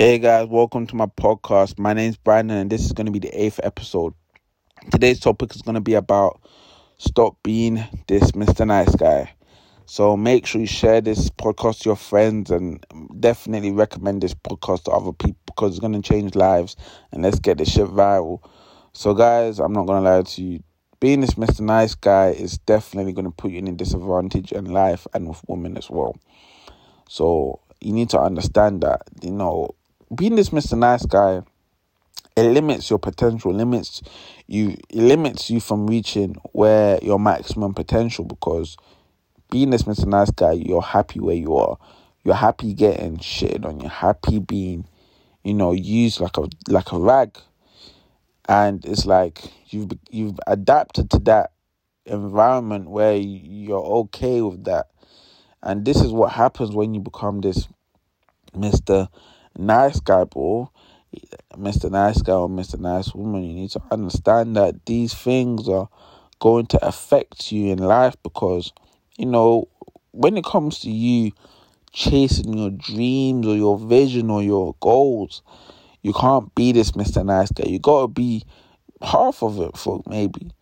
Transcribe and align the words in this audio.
Hey 0.00 0.18
guys, 0.18 0.48
welcome 0.48 0.86
to 0.86 0.96
my 0.96 1.04
podcast. 1.04 1.78
My 1.78 1.92
name 1.92 2.08
is 2.08 2.16
Brandon, 2.16 2.56
and 2.56 2.70
this 2.70 2.86
is 2.86 2.92
going 2.92 3.04
to 3.04 3.12
be 3.12 3.18
the 3.18 3.38
eighth 3.38 3.60
episode. 3.62 4.14
Today's 4.90 5.20
topic 5.20 5.54
is 5.54 5.60
going 5.60 5.74
to 5.74 5.82
be 5.82 5.92
about 5.92 6.40
stop 6.96 7.36
being 7.42 7.84
this 8.08 8.30
Mr. 8.30 8.66
Nice 8.66 8.94
Guy. 8.94 9.30
So 9.84 10.16
make 10.16 10.46
sure 10.46 10.62
you 10.62 10.66
share 10.66 11.02
this 11.02 11.28
podcast 11.28 11.80
to 11.80 11.90
your 11.90 11.96
friends 11.96 12.50
and 12.50 12.82
definitely 13.20 13.72
recommend 13.72 14.22
this 14.22 14.32
podcast 14.32 14.84
to 14.84 14.92
other 14.92 15.12
people 15.12 15.36
because 15.44 15.72
it's 15.72 15.80
going 15.80 15.92
to 15.92 16.00
change 16.00 16.34
lives 16.34 16.76
and 17.12 17.22
let's 17.22 17.38
get 17.38 17.58
this 17.58 17.70
shit 17.70 17.88
viral. 17.88 18.40
So, 18.94 19.12
guys, 19.12 19.58
I'm 19.58 19.74
not 19.74 19.84
going 19.84 20.02
to 20.02 20.10
lie 20.10 20.22
to 20.22 20.42
you. 20.42 20.62
Being 21.00 21.20
this 21.20 21.34
Mr. 21.34 21.60
Nice 21.60 21.94
Guy 21.94 22.28
is 22.28 22.56
definitely 22.56 23.12
going 23.12 23.26
to 23.26 23.30
put 23.30 23.50
you 23.50 23.58
in 23.58 23.68
a 23.68 23.72
disadvantage 23.72 24.50
in 24.50 24.64
life 24.64 25.06
and 25.12 25.28
with 25.28 25.42
women 25.46 25.76
as 25.76 25.90
well. 25.90 26.16
So, 27.06 27.60
you 27.82 27.92
need 27.92 28.08
to 28.10 28.20
understand 28.20 28.82
that, 28.82 29.02
you 29.22 29.32
know, 29.32 29.74
being 30.14 30.36
this 30.36 30.50
Mr. 30.50 30.76
Nice 30.76 31.06
Guy, 31.06 31.42
it 32.36 32.42
limits 32.42 32.90
your 32.90 32.98
potential, 32.98 33.52
limits 33.52 34.02
you, 34.46 34.76
it 34.88 34.96
limits 34.96 35.50
you 35.50 35.60
from 35.60 35.86
reaching 35.86 36.34
where 36.52 36.98
your 37.02 37.18
maximum 37.18 37.74
potential 37.74 38.24
because 38.24 38.76
being 39.50 39.70
this 39.70 39.82
Mr. 39.82 40.06
Nice 40.06 40.30
Guy, 40.30 40.52
you're 40.52 40.82
happy 40.82 41.20
where 41.20 41.36
you 41.36 41.56
are. 41.56 41.76
You're 42.24 42.34
happy 42.34 42.74
getting 42.74 43.18
shit 43.18 43.64
on. 43.64 43.80
You're 43.80 43.90
happy 43.90 44.38
being, 44.38 44.86
you 45.42 45.54
know, 45.54 45.72
used 45.72 46.20
like 46.20 46.36
a 46.36 46.48
like 46.68 46.92
a 46.92 46.98
rag, 46.98 47.38
and 48.48 48.84
it's 48.84 49.06
like 49.06 49.40
you've 49.68 49.90
you've 50.10 50.38
adapted 50.46 51.10
to 51.10 51.18
that 51.20 51.52
environment 52.04 52.90
where 52.90 53.16
you're 53.16 53.78
okay 53.80 54.42
with 54.42 54.64
that, 54.64 54.88
and 55.62 55.84
this 55.84 55.96
is 56.00 56.12
what 56.12 56.32
happens 56.32 56.74
when 56.74 56.92
you 56.92 57.00
become 57.00 57.40
this 57.40 57.68
Mister 58.54 59.08
nice 59.56 60.00
guy, 60.00 60.24
bro, 60.24 60.70
Mr. 61.56 61.90
Nice 61.90 62.22
Guy 62.22 62.32
or 62.32 62.48
Mr. 62.48 62.78
Nice 62.78 63.14
Woman, 63.14 63.42
you 63.44 63.54
need 63.54 63.70
to 63.70 63.82
understand 63.90 64.56
that 64.56 64.86
these 64.86 65.12
things 65.12 65.68
are 65.68 65.88
going 66.38 66.66
to 66.66 66.86
affect 66.86 67.52
you 67.52 67.72
in 67.72 67.78
life 67.78 68.14
because, 68.22 68.72
you 69.18 69.26
know, 69.26 69.68
when 70.12 70.36
it 70.36 70.44
comes 70.44 70.80
to 70.80 70.90
you 70.90 71.32
chasing 71.92 72.56
your 72.56 72.70
dreams 72.70 73.46
or 73.46 73.56
your 73.56 73.78
vision 73.78 74.30
or 74.30 74.42
your 74.42 74.74
goals, 74.80 75.42
you 76.02 76.12
can't 76.12 76.54
be 76.54 76.72
this 76.72 76.92
Mr. 76.92 77.24
Nice 77.24 77.50
Guy. 77.50 77.68
You 77.68 77.78
gotta 77.78 78.08
be 78.08 78.44
half 79.02 79.42
of 79.42 79.60
it 79.60 79.76
for 79.76 80.02
maybe. 80.06 80.52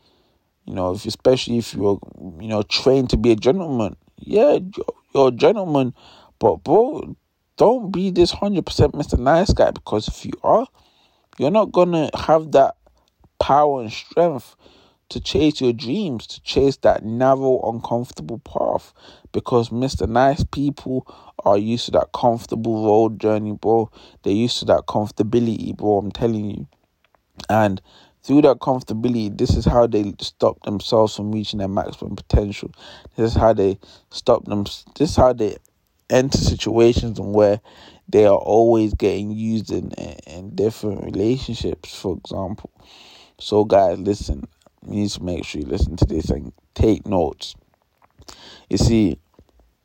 You 0.64 0.75
know, 0.75 0.95
if 0.95 1.06
especially 1.06 1.58
if 1.58 1.75
you're 1.75 1.98
you 2.41 2.48
know 2.48 2.62
trained 2.62 3.11
to 3.11 3.17
be 3.17 3.33
a 3.33 3.36
gentleman. 3.36 3.97
Yeah, 4.19 4.58
you're, 4.77 4.86
you're 5.14 5.28
a 5.28 5.33
gentleman, 5.33 5.95
but 6.39 6.64
bro, 6.64 7.17
don't 7.59 7.91
be 7.91 8.11
this 8.11 8.33
100% 8.33 8.62
Mr. 8.62 9.19
Nice 9.19 9.53
Guy 9.53 9.73
because 9.73 10.09
if 10.09 10.25
you 10.25 10.33
are, 10.42 10.67
you're 11.39 11.51
not 11.51 11.73
going 11.73 11.92
to 11.92 12.11
have 12.17 12.53
that 12.53 12.77
power 13.39 13.83
and 13.83 13.92
strength 13.92 14.56
to 15.09 15.20
chase 15.20 15.61
your 15.61 15.73
dreams, 15.73 16.27
to 16.27 16.42
chase 16.42 16.77
that 16.79 17.05
narrow, 17.05 17.61
uncomfortable 17.64 18.39
path. 18.39 18.92
Because 19.33 19.70
Mr. 19.70 20.09
Nice 20.09 20.45
people 20.45 21.06
are 21.45 21.59
used 21.59 21.86
to 21.86 21.91
that 21.92 22.09
comfortable 22.14 22.84
road 22.84 23.20
journey, 23.20 23.53
bro. 23.53 23.91
They're 24.23 24.33
used 24.33 24.59
to 24.61 24.64
that 24.67 24.86
comfortability, 24.86 25.77
bro. 25.77 25.98
I'm 25.98 26.12
telling 26.12 26.51
you. 26.51 26.69
And 27.48 27.81
through 28.23 28.42
that 28.42 28.59
comfortability, 28.59 29.36
this 29.36 29.56
is 29.56 29.64
how 29.64 29.86
they 29.86 30.14
stop 30.20 30.62
themselves 30.62 31.17
from 31.17 31.33
reaching 31.33 31.59
their 31.59 31.69
maximum 31.69 32.14
potential. 32.14 32.70
This 33.17 33.33
is 33.33 33.36
how 33.36 33.53
they 33.53 33.79
stop 34.11 34.45
them. 34.45 34.64
This 34.64 35.11
is 35.11 35.17
how 35.17 35.33
they 35.33 35.56
enter 36.11 36.39
situations 36.39 37.19
and 37.19 37.35
where 37.35 37.61
they 38.08 38.24
are 38.24 38.36
always 38.36 38.95
getting 38.95 39.30
used 39.30 39.70
in, 39.70 39.91
in 40.27 40.55
different 40.55 41.05
relationships, 41.05 41.95
for 41.95 42.17
example. 42.17 42.70
So, 43.39 43.64
guys, 43.64 43.98
listen, 43.98 44.48
you 44.86 44.92
need 45.02 45.11
to 45.11 45.23
make 45.23 45.45
sure 45.45 45.61
you 45.61 45.67
listen 45.67 45.96
to 45.96 46.07
this 46.07 46.30
and 46.30 46.52
take 46.74 47.07
notes. 47.07 47.55
You 48.70 48.79
see, 48.79 49.19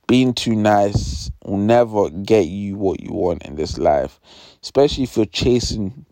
being 0.08 0.34
too 0.34 0.56
nice 0.56 1.32
will 1.46 1.58
never 1.58 2.10
get 2.10 2.48
you 2.48 2.76
what 2.76 3.02
you 3.02 3.12
want 3.14 3.44
in 3.44 3.56
this 3.56 3.78
life, 3.78 4.20
especially 4.62 5.04
if 5.04 5.18
you're 5.18 5.26
chasing 5.26 6.06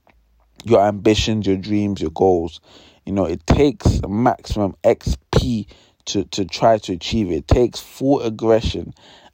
your 0.63 0.81
ambitions, 0.81 1.47
your 1.47 1.57
dreams, 1.57 2.01
your 2.01 2.11
goals. 2.11 2.61
You 3.05 3.13
know, 3.13 3.25
it 3.25 3.45
takes 3.47 3.99
a 4.03 4.07
maximum 4.07 4.75
XP 4.83 5.67
to, 6.05 6.23
to 6.25 6.45
try 6.45 6.78
to 6.79 6.93
achieve 6.93 7.31
it. 7.31 7.35
It 7.35 7.47
takes 7.47 7.79
full 7.79 8.22
aggression 8.22 8.93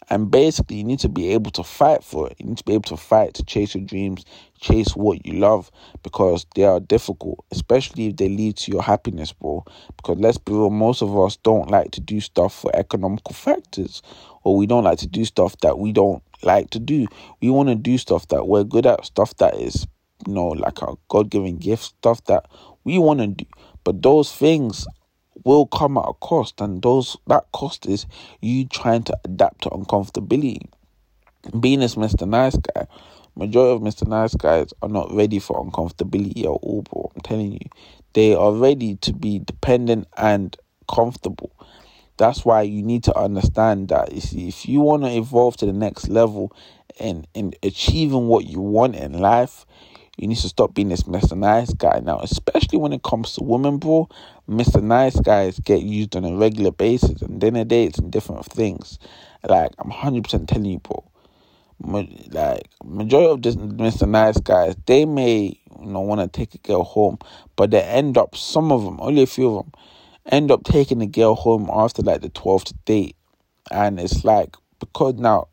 and 0.09 0.31
basically, 0.31 0.77
you 0.77 0.83
need 0.85 0.99
to 0.99 1.09
be 1.09 1.29
able 1.33 1.51
to 1.51 1.63
fight 1.63 2.03
for 2.03 2.29
it. 2.29 2.37
You 2.39 2.47
need 2.47 2.57
to 2.59 2.63
be 2.63 2.73
able 2.73 2.83
to 2.83 2.97
fight 2.97 3.33
to 3.35 3.43
chase 3.43 3.75
your 3.75 3.83
dreams, 3.83 4.23
chase 4.59 4.95
what 4.95 5.25
you 5.25 5.33
love, 5.33 5.69
because 6.01 6.45
they 6.55 6.63
are 6.63 6.79
difficult, 6.79 7.43
especially 7.51 8.07
if 8.07 8.15
they 8.15 8.29
lead 8.29 8.55
to 8.57 8.71
your 8.71 8.81
happiness, 8.81 9.33
bro. 9.33 9.65
Because 9.97 10.17
let's 10.19 10.37
be 10.37 10.53
real, 10.53 10.69
most 10.69 11.01
of 11.01 11.17
us 11.19 11.35
don't 11.37 11.69
like 11.69 11.91
to 11.91 12.01
do 12.01 12.21
stuff 12.21 12.53
for 12.53 12.73
economical 12.73 13.33
factors, 13.33 14.01
or 14.43 14.55
we 14.55 14.65
don't 14.65 14.85
like 14.85 14.99
to 14.99 15.07
do 15.07 15.25
stuff 15.25 15.57
that 15.61 15.77
we 15.77 15.91
don't 15.91 16.23
like 16.41 16.69
to 16.69 16.79
do. 16.79 17.07
We 17.41 17.49
want 17.49 17.67
to 17.69 17.75
do 17.75 17.97
stuff 17.97 18.29
that 18.29 18.47
we're 18.47 18.63
good 18.63 18.85
at, 18.85 19.05
stuff 19.05 19.35
that 19.37 19.55
is, 19.55 19.87
you 20.25 20.33
know, 20.33 20.47
like 20.47 20.81
our 20.81 20.97
God 21.09 21.29
given 21.29 21.57
gift, 21.57 21.83
stuff 21.83 22.23
that 22.25 22.45
we 22.85 22.97
want 22.97 23.19
to 23.19 23.27
do. 23.27 23.45
But 23.83 24.01
those 24.01 24.33
things 24.33 24.87
will 25.43 25.65
come 25.65 25.97
at 25.97 26.05
a 26.07 26.13
cost, 26.13 26.61
and 26.61 26.81
those 26.81 27.17
that 27.27 27.51
cost 27.51 27.85
is 27.85 28.05
you 28.41 28.65
trying 28.65 29.03
to 29.03 29.17
adapt 29.25 29.63
to 29.63 29.69
uncomfortability. 29.69 30.61
Being 31.59 31.79
this 31.79 31.95
Mr. 31.95 32.27
Nice 32.27 32.57
Guy, 32.57 32.87
majority 33.35 33.75
of 33.75 33.81
Mr. 33.81 34.07
Nice 34.07 34.35
Guys 34.35 34.73
are 34.81 34.89
not 34.89 35.11
ready 35.13 35.39
for 35.39 35.63
uncomfortability 35.63 36.41
at 36.41 36.47
all, 36.47 36.81
bro. 36.81 37.11
I'm 37.15 37.21
telling 37.21 37.53
you, 37.53 37.69
they 38.13 38.35
are 38.35 38.51
ready 38.51 38.95
to 38.97 39.13
be 39.13 39.39
dependent 39.39 40.07
and 40.17 40.55
comfortable. 40.91 41.51
That's 42.17 42.43
why 42.43 42.63
you 42.63 42.81
need 42.81 43.03
to 43.03 43.17
understand 43.17 43.89
that 43.89 44.11
you 44.11 44.21
see, 44.21 44.47
if 44.47 44.67
you 44.67 44.81
want 44.81 45.03
to 45.03 45.09
evolve 45.09 45.55
to 45.57 45.67
the 45.67 45.73
next 45.73 46.09
level 46.09 46.51
and 46.99 47.27
in 47.35 47.53
achieving 47.61 48.27
what 48.27 48.45
you 48.45 48.59
want 48.59 48.95
in 48.95 49.13
life, 49.13 49.65
you 50.17 50.27
need 50.27 50.37
to 50.37 50.49
stop 50.49 50.73
being 50.73 50.89
this 50.89 51.03
Mr. 51.03 51.37
Nice 51.37 51.73
guy 51.73 52.01
now, 52.03 52.19
especially 52.19 52.79
when 52.79 52.91
it 52.91 53.03
comes 53.03 53.33
to 53.33 53.43
women, 53.43 53.77
bro. 53.77 54.09
Mr. 54.49 54.81
Nice 54.81 55.19
guys 55.19 55.59
get 55.59 55.83
used 55.83 56.15
on 56.15 56.25
a 56.25 56.35
regular 56.35 56.71
basis 56.71 57.21
and 57.21 57.39
dinner 57.39 57.63
dates 57.63 57.99
and 57.99 58.11
different 58.11 58.45
things. 58.45 58.97
Like, 59.47 59.71
I'm 59.77 59.91
100% 59.91 60.47
telling 60.47 60.65
you, 60.65 60.79
bro. 60.79 61.03
Like, 61.79 62.67
majority 62.83 63.31
of 63.31 63.41
this 63.43 63.55
Mr. 63.55 64.09
Nice 64.09 64.39
guys, 64.39 64.75
they 64.87 65.05
may, 65.05 65.59
you 65.79 65.85
know, 65.85 66.01
want 66.01 66.21
to 66.21 66.27
take 66.27 66.55
a 66.55 66.57
girl 66.59 66.83
home, 66.83 67.19
but 67.55 67.69
they 67.69 67.83
end 67.83 68.17
up, 68.17 68.35
some 68.35 68.71
of 68.71 68.83
them, 68.83 68.99
only 68.99 69.21
a 69.21 69.27
few 69.27 69.55
of 69.55 69.65
them, 69.65 69.73
end 70.25 70.49
up 70.49 70.63
taking 70.63 70.97
the 70.97 71.05
girl 71.05 71.35
home 71.35 71.69
after 71.71 72.01
like 72.01 72.21
the 72.21 72.29
12th 72.29 72.73
date. 72.85 73.15
And 73.69 73.99
it's 73.99 74.23
like, 74.23 74.55
because 74.79 75.15
now, 75.15 75.49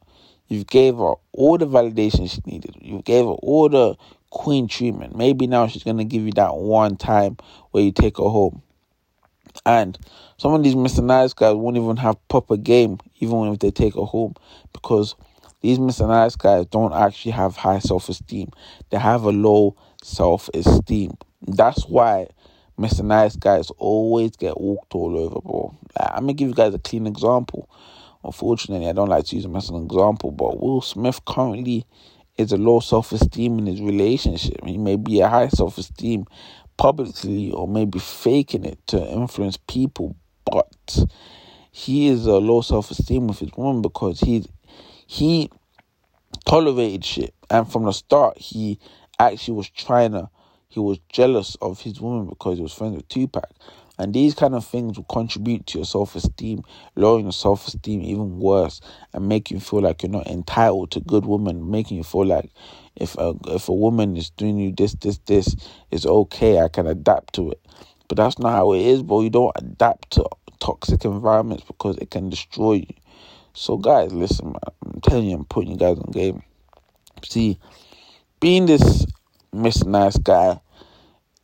you 0.48 0.64
gave 0.64 0.96
her 0.96 1.14
all 1.32 1.58
the 1.58 1.66
validation 1.66 2.30
she 2.30 2.40
needed. 2.46 2.76
You 2.80 3.02
gave 3.02 3.24
her 3.24 3.30
all 3.30 3.68
the 3.68 3.96
queen 4.34 4.66
treatment. 4.66 5.16
Maybe 5.16 5.46
now 5.46 5.66
she's 5.68 5.84
gonna 5.84 6.04
give 6.04 6.22
you 6.22 6.32
that 6.32 6.56
one 6.56 6.96
time 6.96 7.38
where 7.70 7.82
you 7.82 7.92
take 7.92 8.18
her 8.18 8.24
home. 8.24 8.62
And 9.64 9.96
some 10.36 10.52
of 10.52 10.62
these 10.62 10.74
Mr. 10.74 11.02
Nice 11.02 11.32
guys 11.32 11.54
won't 11.54 11.76
even 11.76 11.96
have 11.96 12.16
proper 12.28 12.56
game, 12.56 12.98
even 13.20 13.52
if 13.52 13.60
they 13.60 13.70
take 13.70 13.94
her 13.94 14.02
home, 14.02 14.34
because 14.72 15.14
these 15.60 15.78
Mr. 15.78 16.08
Nice 16.08 16.36
guys 16.36 16.66
don't 16.66 16.92
actually 16.92 17.30
have 17.30 17.56
high 17.56 17.78
self 17.78 18.08
esteem. 18.08 18.50
They 18.90 18.98
have 18.98 19.22
a 19.22 19.30
low 19.30 19.76
self 20.02 20.50
esteem. 20.52 21.16
That's 21.46 21.86
why 21.86 22.26
Mr. 22.78 23.04
Nice 23.04 23.36
guys 23.36 23.70
always 23.78 24.32
get 24.32 24.60
walked 24.60 24.94
all 24.96 25.16
over, 25.16 25.40
bro. 25.40 25.74
I'm 25.98 26.24
gonna 26.24 26.34
give 26.34 26.48
you 26.48 26.54
guys 26.54 26.74
a 26.74 26.78
clean 26.80 27.06
example. 27.06 27.70
Unfortunately, 28.24 28.88
I 28.88 28.92
don't 28.92 29.08
like 29.08 29.26
to 29.26 29.36
use 29.36 29.44
him 29.44 29.54
as 29.54 29.70
an 29.70 29.84
example, 29.84 30.32
but 30.32 30.60
Will 30.60 30.80
Smith 30.80 31.24
currently 31.24 31.86
is 32.36 32.52
a 32.52 32.56
low 32.56 32.80
self 32.80 33.12
esteem 33.12 33.58
in 33.58 33.66
his 33.66 33.80
relationship. 33.80 34.64
He 34.64 34.78
may 34.78 34.96
be 34.96 35.20
a 35.20 35.28
high 35.28 35.48
self 35.48 35.78
esteem 35.78 36.26
publicly 36.76 37.52
or 37.52 37.68
maybe 37.68 37.98
faking 37.98 38.64
it 38.64 38.78
to 38.88 39.06
influence 39.06 39.56
people, 39.56 40.16
but 40.44 40.98
he 41.70 42.08
is 42.08 42.26
a 42.26 42.36
low 42.36 42.60
self 42.60 42.90
esteem 42.90 43.28
with 43.28 43.38
his 43.38 43.50
woman 43.56 43.82
because 43.82 44.20
he 44.20 44.44
he 45.06 45.50
tolerated 46.44 47.04
shit 47.04 47.34
and 47.50 47.70
from 47.70 47.84
the 47.84 47.92
start 47.92 48.36
he 48.38 48.78
actually 49.18 49.54
was 49.54 49.68
trying 49.70 50.12
to 50.12 50.28
he 50.68 50.80
was 50.80 50.98
jealous 51.08 51.56
of 51.62 51.80
his 51.80 52.00
woman 52.00 52.28
because 52.28 52.56
he 52.56 52.62
was 52.62 52.72
friends 52.72 52.96
with 52.96 53.08
Tupac. 53.08 53.48
And 53.98 54.12
these 54.12 54.34
kind 54.34 54.54
of 54.54 54.64
things 54.66 54.96
will 54.96 55.04
contribute 55.04 55.66
to 55.68 55.78
your 55.78 55.84
self 55.84 56.16
esteem, 56.16 56.62
lowering 56.96 57.26
your 57.26 57.32
self 57.32 57.66
esteem 57.68 58.02
even 58.02 58.38
worse, 58.38 58.80
and 59.12 59.28
make 59.28 59.50
you 59.50 59.60
feel 59.60 59.82
like 59.82 60.02
you're 60.02 60.10
not 60.10 60.26
entitled 60.26 60.90
to 60.92 61.00
good 61.00 61.26
women, 61.26 61.70
making 61.70 61.96
you 61.96 62.02
feel 62.04 62.26
like 62.26 62.50
if 62.96 63.16
a 63.18 63.34
if 63.46 63.68
a 63.68 63.72
woman 63.74 64.16
is 64.16 64.30
doing 64.30 64.58
you 64.58 64.72
this, 64.72 64.94
this, 64.94 65.18
this, 65.26 65.54
it's 65.90 66.06
okay, 66.06 66.58
I 66.58 66.68
can 66.68 66.86
adapt 66.86 67.34
to 67.34 67.50
it. 67.50 67.60
But 68.08 68.16
that's 68.16 68.38
not 68.38 68.52
how 68.52 68.72
it 68.72 68.82
is, 68.82 69.02
bro. 69.02 69.22
You 69.22 69.30
don't 69.30 69.52
adapt 69.56 70.10
to 70.12 70.28
toxic 70.60 71.04
environments 71.04 71.64
because 71.64 71.96
it 71.98 72.10
can 72.10 72.30
destroy 72.30 72.74
you. 72.74 72.94
So 73.52 73.76
guys, 73.76 74.12
listen, 74.12 74.46
man, 74.46 74.60
I'm 74.84 75.00
telling 75.00 75.26
you, 75.26 75.36
I'm 75.36 75.44
putting 75.44 75.70
you 75.70 75.76
guys 75.76 75.98
on 75.98 76.10
game. 76.10 76.42
See, 77.22 77.58
being 78.40 78.66
this 78.66 79.06
Mr. 79.54 79.86
Nice 79.86 80.18
Guy, 80.18 80.60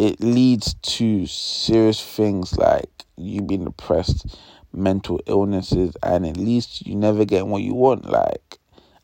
it 0.00 0.18
leads 0.18 0.72
to 0.80 1.26
serious 1.26 2.02
things 2.02 2.56
like 2.56 2.88
you 3.18 3.42
being 3.42 3.66
depressed, 3.66 4.34
mental 4.72 5.20
illnesses, 5.26 5.94
and 6.02 6.24
at 6.24 6.38
least 6.38 6.86
you 6.86 6.96
never 6.96 7.26
get 7.26 7.46
what 7.46 7.60
you 7.60 7.74
want. 7.74 8.06
Like, 8.06 8.58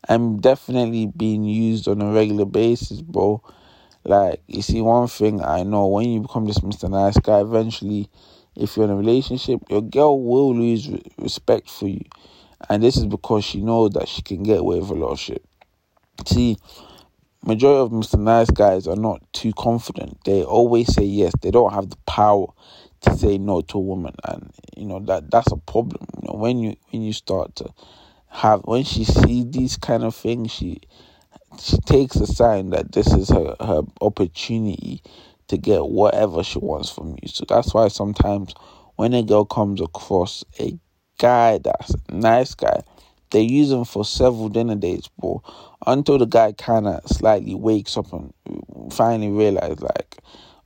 I'm 0.09 0.39
definitely 0.39 1.05
being 1.05 1.43
used 1.43 1.87
on 1.87 2.01
a 2.01 2.11
regular 2.11 2.45
basis, 2.45 3.03
bro. 3.03 3.43
Like, 4.05 4.41
you 4.47 4.63
see, 4.63 4.81
one 4.81 5.07
thing 5.07 5.39
I 5.43 5.61
know 5.61 5.85
when 5.85 6.09
you 6.09 6.21
become 6.21 6.45
this 6.45 6.61
Mr. 6.61 6.89
Nice 6.89 7.19
Guy, 7.19 7.41
eventually, 7.41 8.09
if 8.55 8.75
you're 8.75 8.85
in 8.85 8.91
a 8.91 8.95
relationship, 8.95 9.59
your 9.69 9.83
girl 9.83 10.19
will 10.19 10.55
lose 10.55 10.89
respect 11.19 11.69
for 11.69 11.87
you. 11.87 12.05
And 12.71 12.81
this 12.81 12.97
is 12.97 13.05
because 13.05 13.45
she 13.45 13.61
knows 13.61 13.91
that 13.91 14.07
she 14.07 14.23
can 14.23 14.41
get 14.41 14.61
away 14.61 14.79
with 14.79 14.89
a 14.89 14.95
lot 14.95 15.11
of 15.11 15.19
shit. 15.19 15.45
See, 16.25 16.57
majority 17.47 17.79
of 17.81 17.91
Mr. 17.91 18.19
Nice 18.19 18.51
Guys 18.51 18.87
are 18.87 18.95
not 18.97 19.21
too 19.33 19.53
confident. 19.53 20.19
They 20.25 20.43
always 20.43 20.93
say 20.93 21.03
yes. 21.03 21.31
They 21.41 21.49
don't 21.51 21.73
have 21.73 21.89
the 21.89 21.97
power 22.05 22.47
to 23.01 23.15
say 23.15 23.37
no 23.37 23.61
to 23.61 23.77
a 23.77 23.81
woman, 23.81 24.15
and 24.25 24.51
you 24.75 24.85
know 24.85 24.99
that 24.99 25.31
that's 25.31 25.51
a 25.51 25.57
problem. 25.57 26.05
You 26.21 26.27
know, 26.27 26.35
when 26.37 26.59
you 26.59 26.75
when 26.89 27.03
you 27.03 27.13
start 27.13 27.55
to 27.57 27.73
have 28.27 28.61
when 28.65 28.83
she 28.83 29.05
sees 29.05 29.49
these 29.49 29.77
kind 29.77 30.03
of 30.03 30.13
things, 30.13 30.51
she 30.51 30.81
she 31.59 31.77
takes 31.79 32.17
a 32.17 32.27
sign 32.27 32.71
that 32.71 32.91
this 32.91 33.07
is 33.13 33.29
her 33.29 33.55
her 33.61 33.81
opportunity 34.01 35.01
to 35.47 35.57
get 35.57 35.87
whatever 35.87 36.43
she 36.43 36.59
wants 36.59 36.89
from 36.89 37.11
you. 37.21 37.29
So 37.29 37.45
that's 37.47 37.73
why 37.73 37.87
sometimes 37.87 38.53
when 38.97 39.13
a 39.13 39.23
girl 39.23 39.45
comes 39.45 39.79
across 39.79 40.43
a 40.59 40.77
guy 41.17 41.59
that's 41.59 41.93
a 42.09 42.13
nice 42.13 42.53
guy, 42.55 42.81
they 43.31 43.41
use 43.41 43.71
him 43.71 43.85
for 43.85 44.05
several 44.05 44.49
dinner 44.49 44.75
dates, 44.75 45.09
bro, 45.19 45.41
until 45.87 46.19
the 46.19 46.27
guy 46.27 46.51
kind 46.51 46.85
of 46.87 47.01
slightly 47.07 47.55
wakes 47.55 47.97
up 47.97 48.13
and 48.13 48.33
finally 48.93 49.31
realize, 49.31 49.79
like, 49.79 50.17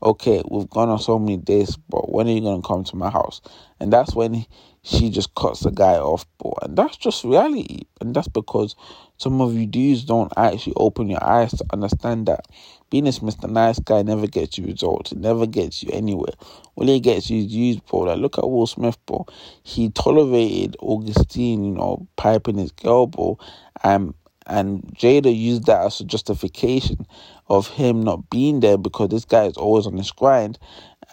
okay, 0.03 0.41
we've 0.49 0.69
gone 0.69 0.89
on 0.89 0.99
so 0.99 1.19
many 1.19 1.37
dates, 1.37 1.77
but 1.77 2.11
when 2.11 2.27
are 2.27 2.31
you 2.31 2.41
gonna 2.41 2.61
come 2.61 2.83
to 2.83 2.95
my 2.95 3.09
house? 3.09 3.39
And 3.79 3.93
that's 3.93 4.15
when 4.15 4.45
she 4.83 5.11
just 5.11 5.33
cuts 5.35 5.61
the 5.61 5.71
guy 5.71 5.97
off, 5.97 6.25
bro. 6.39 6.53
And 6.63 6.75
that's 6.75 6.97
just 6.97 7.23
reality. 7.23 7.81
And 8.01 8.15
that's 8.15 8.27
because 8.27 8.75
some 9.17 9.39
of 9.41 9.53
you 9.53 9.67
dudes 9.67 10.03
don't 10.03 10.33
actually 10.35 10.73
open 10.75 11.07
your 11.07 11.23
eyes 11.23 11.51
to 11.51 11.65
understand 11.71 12.25
that 12.27 12.47
being 12.89 13.03
this 13.05 13.19
Mr. 13.19 13.49
Nice 13.49 13.79
Guy 13.79 14.01
never 14.01 14.27
gets 14.27 14.57
you 14.57 14.65
results. 14.65 15.11
It 15.11 15.19
never 15.19 15.45
gets 15.45 15.83
you 15.83 15.89
anywhere. 15.93 16.33
All 16.75 16.87
he 16.87 16.99
gets 16.99 17.29
you 17.29 17.39
is 17.45 17.53
used, 17.53 17.85
bro. 17.85 17.99
Like, 17.99 18.17
look 18.17 18.37
at 18.37 18.49
Will 18.49 18.67
Smith, 18.67 18.97
bro. 19.05 19.25
He 19.63 19.89
tolerated 19.91 20.75
Augustine, 20.79 21.63
you 21.63 21.71
know, 21.71 22.07
piping 22.17 22.57
his 22.57 22.71
girl, 22.71 23.07
bro. 23.07 23.37
And, 23.83 24.13
and 24.47 24.81
Jada 24.97 25.35
used 25.35 25.65
that 25.65 25.85
as 25.85 25.99
a 25.99 26.03
justification 26.03 27.05
of 27.47 27.67
him 27.67 28.03
not 28.03 28.29
being 28.29 28.59
there 28.59 28.77
because 28.77 29.09
this 29.09 29.25
guy 29.25 29.45
is 29.45 29.57
always 29.57 29.85
on 29.85 29.97
his 29.97 30.11
grind 30.11 30.57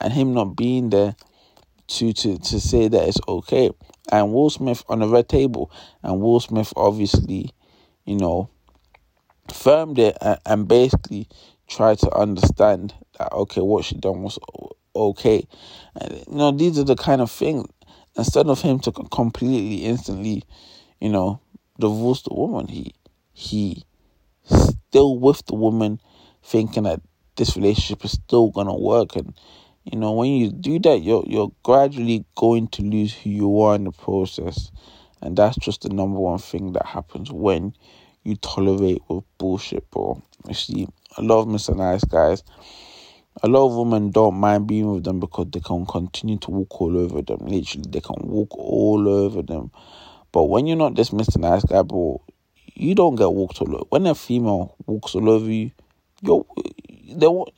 and 0.01 0.13
him 0.13 0.33
not 0.35 0.57
being 0.57 0.91
there 0.91 1.15
to, 1.89 2.13
to, 2.13 2.39
to 2.39 2.61
say 2.61 2.89
that 2.89 3.09
it's 3.09 3.21
okay. 3.29 3.71
And 4.11 4.33
Will 4.33 4.51
Smith 4.51 4.85
on 4.89 5.01
the 5.01 5.09
red 5.09 5.29
table. 5.29 5.71
And 6.03 6.21
Will 6.21 6.41
Smith 6.41 6.73
obviously, 6.77 7.53
you 8.05 8.17
know, 8.17 8.49
firmed 9.53 9.99
it 9.99 10.17
and, 10.21 10.39
and 10.47 10.69
basically 10.69 11.29
tried 11.67 11.99
to 11.99 12.15
understand 12.15 12.95
that 13.19 13.33
okay, 13.33 13.61
what 13.61 13.85
she 13.85 13.97
done 13.97 14.23
was 14.23 14.39
okay. 14.95 15.47
And, 16.01 16.13
you 16.29 16.35
know, 16.35 16.53
these 16.53 16.79
are 16.79 16.85
the 16.85 16.97
kind 16.97 17.21
of 17.21 17.31
things. 17.31 17.67
Instead 18.17 18.49
of 18.49 18.61
him 18.61 18.81
to 18.81 18.91
completely, 18.91 19.85
instantly, 19.85 20.43
you 21.01 21.09
know, 21.09 21.41
divorce 21.79 22.23
the 22.23 22.35
woman, 22.35 22.67
he 22.67 22.95
he 23.39 23.85
still 24.45 25.17
with 25.17 25.47
the 25.47 25.55
woman, 25.55 26.01
thinking 26.43 26.83
that 26.83 27.01
this 27.37 27.57
relationship 27.57 28.05
is 28.05 28.13
still 28.13 28.51
gonna 28.51 28.77
work. 28.77 29.15
And 29.15 29.33
you 29.85 29.97
know, 29.97 30.13
when 30.13 30.31
you 30.31 30.51
do 30.51 30.81
that, 30.81 31.03
you're 31.03 31.23
you're 31.25 31.53
gradually 31.63 32.25
going 32.35 32.67
to 32.69 32.83
lose 32.83 33.15
who 33.15 33.31
you 33.31 33.61
are 33.61 33.77
in 33.77 33.85
the 33.85 33.93
process. 33.93 34.73
And 35.23 35.37
that's 35.37 35.57
just 35.57 35.83
the 35.83 35.89
number 35.89 36.19
one 36.19 36.39
thing 36.41 36.73
that 36.73 36.85
happens 36.85 37.31
when 37.31 37.75
you 38.25 38.35
tolerate 38.35 39.03
with 39.09 39.25
bullshit, 39.39 39.89
bro. 39.93 40.21
You 40.49 40.55
see, 40.55 40.89
a 41.17 41.23
lot 41.23 41.43
of 41.43 41.47
Mr. 41.47 41.77
Nice 41.77 42.05
Guys, 42.05 42.43
a 43.43 43.49
lot 43.49 43.67
of 43.67 43.77
women 43.77 44.11
don't 44.11 44.35
mind 44.35 44.67
being 44.67 44.93
with 44.93 45.05
them 45.05 45.21
because 45.21 45.47
they 45.53 45.61
can 45.61 45.87
continue 45.87 46.39
to 46.39 46.51
walk 46.51 46.81
all 46.81 46.97
over 46.99 47.23
them. 47.23 47.39
Literally, 47.43 47.87
they 47.89 48.01
can 48.01 48.17
walk 48.23 48.57
all 48.59 49.09
over 49.09 49.43
them. 49.43 49.71
But 50.33 50.45
when 50.45 50.67
you're 50.67 50.77
not 50.77 50.97
this 50.97 51.11
Mr. 51.11 51.39
Nice 51.39 51.65
Guy, 51.65 51.83
bro, 51.83 52.21
you 52.79 52.95
don't 52.95 53.17
get 53.17 53.33
walked 53.33 53.61
all 53.61 53.75
over. 53.75 53.85
When 53.89 54.07
a 54.07 54.15
female 54.15 54.75
walks 54.87 55.15
all 55.15 55.29
over 55.29 55.51
you, 55.51 55.71
you 56.23 56.47
they 57.11 57.27
won't, 57.27 57.53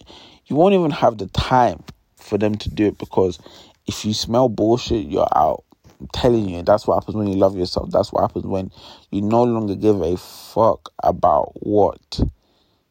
you 0.47 0.57
won't 0.57 0.75
even 0.75 0.91
have 0.91 1.19
the 1.19 1.27
time 1.29 1.83
for 2.17 2.39
them 2.39 2.55
to 2.57 2.71
do 2.71 2.87
it 2.87 2.99
because 2.99 3.39
if 3.87 4.05
you 4.05 4.15
smell 4.15 4.49
bullshit, 4.49 5.07
you're 5.07 5.29
out. 5.35 5.65
I'm 6.01 6.09
telling 6.13 6.49
you, 6.49 6.63
that's 6.63 6.87
what 6.87 6.95
happens 6.95 7.17
when 7.17 7.27
you 7.27 7.37
love 7.37 7.57
yourself. 7.57 7.91
That's 7.91 8.13
what 8.13 8.23
happens 8.23 8.47
when 8.47 8.71
you 9.11 9.21
no 9.21 9.43
longer 9.43 9.75
give 9.75 10.01
a 10.01 10.17
fuck 10.17 10.93
about 11.03 11.53
what 11.63 12.21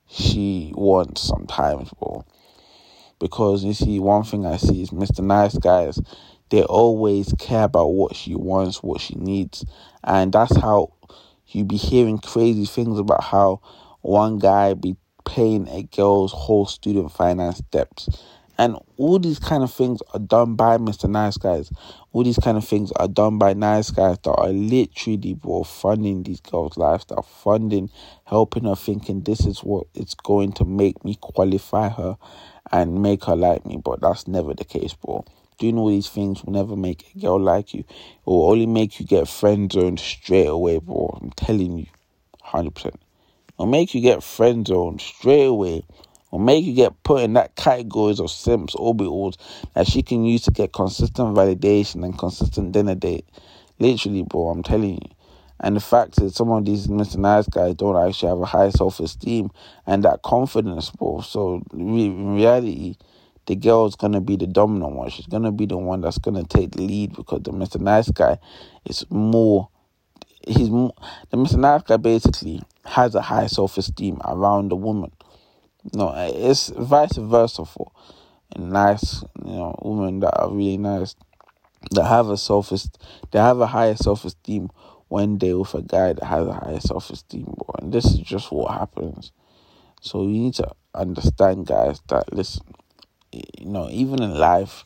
she 0.07 0.71
wants 0.75 1.21
sometimes, 1.21 1.89
bro. 1.99 2.25
Because 3.17 3.63
you 3.63 3.73
see, 3.73 3.99
one 3.99 4.23
thing 4.23 4.45
I 4.45 4.57
see 4.57 4.81
is 4.81 4.91
Mr. 4.91 5.23
Nice 5.23 5.57
Guys, 5.57 5.99
they 6.49 6.63
always 6.63 7.33
care 7.39 7.63
about 7.63 7.87
what 7.87 8.15
she 8.15 8.35
wants, 8.35 8.83
what 8.83 9.01
she 9.01 9.15
needs. 9.15 9.65
And 10.03 10.31
that's 10.31 10.55
how 10.57 10.93
you 11.55 11.63
be 11.63 11.77
hearing 11.77 12.17
crazy 12.17 12.65
things 12.65 12.99
about 12.99 13.23
how 13.23 13.61
one 14.01 14.39
guy 14.39 14.73
be 14.73 14.95
paying 15.25 15.67
a 15.67 15.83
girl's 15.83 16.31
whole 16.31 16.65
student 16.65 17.11
finance 17.11 17.59
debts 17.71 18.09
and 18.59 18.75
all 18.97 19.19
these 19.19 19.39
kind 19.39 19.63
of 19.63 19.71
things 19.71 20.01
are 20.13 20.19
done 20.19 20.55
by 20.55 20.77
Mr. 20.77 21.09
Nice 21.09 21.37
Guys. 21.37 21.71
All 22.11 22.25
these 22.25 22.37
kind 22.37 22.57
of 22.57 22.67
things 22.67 22.91
are 22.91 23.07
done 23.07 23.37
by 23.37 23.53
nice 23.53 23.89
guys 23.89 24.17
that 24.23 24.31
are 24.31 24.49
literally, 24.49 25.33
bro, 25.33 25.63
funding 25.63 26.23
these 26.23 26.41
girls' 26.41 26.75
lives, 26.75 27.05
that 27.05 27.15
are 27.15 27.23
funding, 27.23 27.89
helping 28.25 28.65
her 28.65 28.75
thinking 28.75 29.21
this 29.21 29.45
is 29.45 29.59
what 29.59 29.87
it's 29.95 30.13
going 30.13 30.51
to 30.53 30.65
make 30.65 31.05
me 31.05 31.15
qualify 31.21 31.87
her 31.87 32.17
and 32.69 33.01
make 33.01 33.23
her 33.23 33.35
like 33.37 33.65
me. 33.65 33.77
But 33.81 34.01
that's 34.01 34.27
never 34.27 34.53
the 34.53 34.65
case, 34.65 34.93
bro. 34.93 35.23
Doing 35.59 35.77
all 35.77 35.89
these 35.89 36.09
things 36.09 36.43
will 36.43 36.53
never 36.53 36.75
make 36.75 37.13
a 37.15 37.19
girl 37.19 37.39
like 37.39 37.73
you. 37.73 37.81
It 37.81 38.25
will 38.25 38.49
only 38.49 38.65
make 38.65 38.99
you 38.99 39.05
get 39.05 39.27
friend 39.27 39.71
zoned 39.71 39.99
straight 39.99 40.47
away, 40.47 40.79
bro. 40.79 41.19
I'm 41.21 41.31
telling 41.31 41.77
you, 41.77 41.87
100%. 42.45 42.85
It 42.85 42.95
will 43.57 43.65
make 43.67 43.93
you 43.93 44.01
get 44.01 44.23
friend 44.23 44.65
zoned 44.65 45.01
straight 45.01 45.45
away 45.45 45.83
will 46.31 46.39
make 46.39 46.63
you 46.63 46.73
get 46.73 47.01
put 47.03 47.23
in 47.23 47.33
that 47.33 47.55
categories 47.55 48.19
of 48.19 48.29
simps 48.31 48.75
orbitals 48.75 49.37
that 49.73 49.87
she 49.87 50.01
can 50.01 50.23
use 50.23 50.43
to 50.43 50.51
get 50.51 50.73
consistent 50.73 51.35
validation 51.35 52.03
and 52.03 52.17
consistent 52.17 52.71
dinner 52.71 52.95
date. 52.95 53.25
Literally, 53.79 54.23
bro, 54.23 54.49
I'm 54.49 54.63
telling 54.63 54.95
you. 54.95 55.09
And 55.61 55.75
the 55.75 55.81
fact 55.81 56.21
is, 56.21 56.35
some 56.35 56.51
of 56.51 56.63
these 56.65 56.87
Mr. 56.87 57.17
Nice 57.17 57.47
guys 57.47 57.75
don't 57.75 57.97
actually 57.97 58.29
have 58.29 58.39
a 58.39 58.45
high 58.45 58.69
self 58.69 58.99
esteem 58.99 59.51
and 59.85 60.03
that 60.03 60.21
confidence, 60.21 60.89
bro. 60.91 61.21
So, 61.21 61.61
in 61.73 62.35
reality, 62.35 62.95
the 63.49 63.55
girl's 63.55 63.95
gonna 63.95 64.21
be 64.21 64.35
the 64.35 64.45
dominant 64.45 64.93
one. 64.93 65.09
She's 65.09 65.25
gonna 65.25 65.51
be 65.51 65.65
the 65.65 65.75
one 65.75 66.01
that's 66.01 66.19
gonna 66.19 66.43
take 66.43 66.69
the 66.69 66.83
lead 66.83 67.15
because 67.15 67.41
the 67.41 67.51
Mr. 67.51 67.81
Nice 67.81 68.11
guy 68.11 68.37
is 68.85 69.03
more. 69.09 69.69
He's 70.47 70.69
more, 70.69 70.93
the 71.31 71.37
Mr. 71.37 71.57
Nice 71.57 71.81
guy 71.81 71.97
basically 71.97 72.61
has 72.85 73.15
a 73.15 73.21
high 73.21 73.47
self 73.47 73.75
esteem 73.79 74.21
around 74.23 74.69
the 74.69 74.75
woman. 74.75 75.11
No, 75.95 76.13
it's 76.15 76.69
vice 76.69 77.17
versa 77.17 77.65
for 77.65 77.91
a 78.55 78.59
nice, 78.59 79.23
you 79.43 79.51
know, 79.51 79.75
women 79.81 80.19
that 80.19 80.39
are 80.39 80.51
really 80.51 80.77
nice, 80.77 81.15
that 81.89 82.03
have 82.03 82.29
a 82.29 82.37
self 82.37 82.71
they 83.31 83.39
have 83.39 83.59
a 83.61 83.65
higher 83.65 83.95
self 83.95 84.25
esteem 84.25 84.69
when 85.07 85.39
they're 85.39 85.57
with 85.57 85.73
a 85.73 85.81
guy 85.81 86.13
that 86.13 86.23
has 86.23 86.45
a 86.45 86.53
higher 86.53 86.79
self 86.81 87.09
esteem, 87.09 87.51
And 87.79 87.91
this 87.91 88.05
is 88.05 88.19
just 88.19 88.51
what 88.51 88.71
happens. 88.71 89.31
So 90.01 90.21
you 90.21 90.37
need 90.37 90.53
to 90.55 90.69
understand, 90.93 91.65
guys, 91.65 91.99
that 92.09 92.31
listen, 92.31 92.63
you 93.31 93.65
know, 93.65 93.89
even 93.89 94.21
in 94.21 94.33
life, 94.35 94.85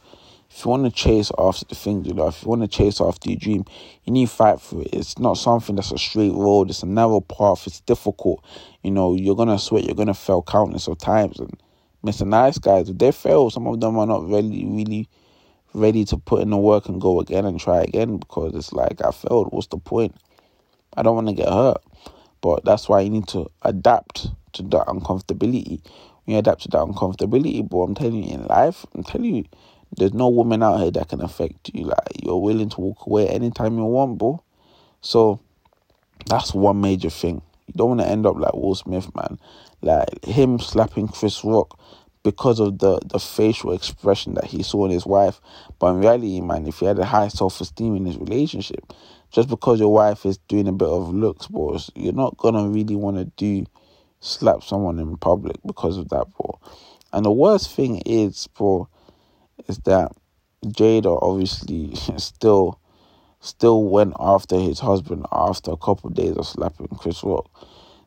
if 0.49 0.63
you 0.63 0.71
want 0.71 0.85
to 0.85 0.91
chase 0.91 1.31
after 1.37 1.65
the 1.65 1.75
things 1.75 2.07
you 2.07 2.13
love, 2.13 2.35
if 2.35 2.43
you 2.43 2.49
want 2.49 2.61
to 2.61 2.67
chase 2.67 3.01
after 3.01 3.29
your 3.29 3.39
dream, 3.39 3.65
you 4.03 4.13
need 4.13 4.27
to 4.27 4.33
fight 4.33 4.61
for 4.61 4.81
it. 4.81 4.89
It's 4.93 5.17
not 5.17 5.33
something 5.33 5.75
that's 5.75 5.91
a 5.91 5.97
straight 5.97 6.33
road. 6.33 6.69
It's 6.69 6.83
a 6.83 6.85
narrow 6.85 7.21
path. 7.21 7.65
It's 7.65 7.79
difficult. 7.81 8.43
You 8.83 8.91
know, 8.91 9.15
you're 9.15 9.35
gonna 9.35 9.57
sweat. 9.57 9.85
You're 9.85 9.95
gonna 9.95 10.13
fail 10.13 10.43
countless 10.43 10.87
of 10.87 10.99
times. 10.99 11.39
And 11.39 11.59
Mr. 12.05 12.27
Nice 12.27 12.59
Guys, 12.59 12.89
if 12.89 12.97
they 12.97 13.11
fail, 13.11 13.49
some 13.49 13.65
of 13.65 13.79
them 13.79 13.97
are 13.97 14.05
not 14.05 14.27
really, 14.27 14.65
really 14.65 15.09
ready 15.73 16.05
to 16.05 16.17
put 16.17 16.41
in 16.41 16.51
the 16.51 16.57
work 16.57 16.87
and 16.87 17.01
go 17.01 17.19
again 17.19 17.45
and 17.45 17.59
try 17.59 17.81
again 17.81 18.17
because 18.17 18.53
it's 18.53 18.73
like 18.73 19.01
I 19.03 19.11
failed. 19.11 19.47
What's 19.51 19.67
the 19.67 19.77
point? 19.77 20.15
I 20.95 21.01
don't 21.01 21.15
want 21.15 21.29
to 21.29 21.33
get 21.33 21.49
hurt. 21.49 21.81
But 22.41 22.63
that's 22.65 22.87
why 22.87 23.01
you 23.01 23.09
need 23.09 23.27
to 23.29 23.49
adapt 23.63 24.27
to 24.53 24.63
that 24.63 24.87
uncomfortability. 24.87 25.81
You 26.25 26.37
adapt 26.37 26.61
to 26.63 26.69
that 26.69 26.79
uncomfortability, 26.85 27.67
but 27.67 27.79
I'm 27.79 27.95
telling 27.95 28.23
you, 28.23 28.35
in 28.35 28.45
life, 28.45 28.85
I'm 28.95 29.03
telling 29.03 29.35
you, 29.35 29.45
there's 29.97 30.13
no 30.13 30.29
woman 30.29 30.63
out 30.63 30.79
here 30.79 30.91
that 30.91 31.09
can 31.09 31.21
affect 31.21 31.71
you. 31.73 31.85
Like 31.85 32.23
you're 32.23 32.41
willing 32.41 32.69
to 32.69 32.81
walk 32.81 33.05
away 33.05 33.27
anytime 33.27 33.77
you 33.77 33.83
want, 33.83 34.17
bro. 34.17 34.41
So 35.01 35.39
that's 36.27 36.53
one 36.53 36.81
major 36.81 37.09
thing. 37.09 37.41
You 37.67 37.73
don't 37.75 37.89
want 37.89 38.01
to 38.01 38.07
end 38.07 38.25
up 38.25 38.37
like 38.37 38.53
Will 38.53 38.75
Smith, 38.75 39.13
man. 39.15 39.39
Like 39.81 40.23
him 40.25 40.59
slapping 40.59 41.07
Chris 41.07 41.43
Rock 41.43 41.77
because 42.23 42.59
of 42.59 42.79
the, 42.79 42.99
the 43.05 43.19
facial 43.19 43.73
expression 43.73 44.33
that 44.35 44.45
he 44.45 44.63
saw 44.63 44.85
in 44.85 44.91
his 44.91 45.05
wife. 45.05 45.41
But 45.79 45.87
in 45.93 45.99
reality, 45.99 46.41
man, 46.41 46.65
if 46.65 46.79
he 46.79 46.85
had 46.85 46.99
a 46.99 47.05
high 47.05 47.27
self 47.27 47.59
esteem 47.59 47.95
in 47.97 48.05
his 48.05 48.17
relationship, 48.17 48.93
just 49.31 49.49
because 49.49 49.79
your 49.79 49.93
wife 49.93 50.25
is 50.25 50.37
doing 50.47 50.67
a 50.67 50.71
bit 50.71 50.87
of 50.87 51.13
looks, 51.13 51.47
bros, 51.47 51.91
you're 51.95 52.13
not 52.13 52.37
gonna 52.37 52.67
really 52.67 52.95
want 52.95 53.17
to 53.17 53.25
do 53.25 53.65
slap 54.23 54.63
someone 54.63 54.99
in 54.99 55.17
public 55.17 55.57
because 55.65 55.97
of 55.97 56.09
that, 56.09 56.25
bro. 56.35 56.59
And 57.11 57.25
the 57.25 57.31
worst 57.31 57.75
thing 57.75 58.01
is, 58.05 58.47
bro, 58.47 58.87
is 59.67 59.77
that 59.79 60.11
Jada 60.65 61.19
obviously 61.21 61.93
still 62.17 62.79
still 63.39 63.83
went 63.83 64.13
after 64.19 64.57
his 64.57 64.79
husband 64.79 65.25
after 65.31 65.71
a 65.71 65.77
couple 65.77 66.09
of 66.09 66.15
days 66.15 66.37
of 66.37 66.47
slapping 66.47 66.87
Chris 66.87 67.23
Rock. 67.23 67.49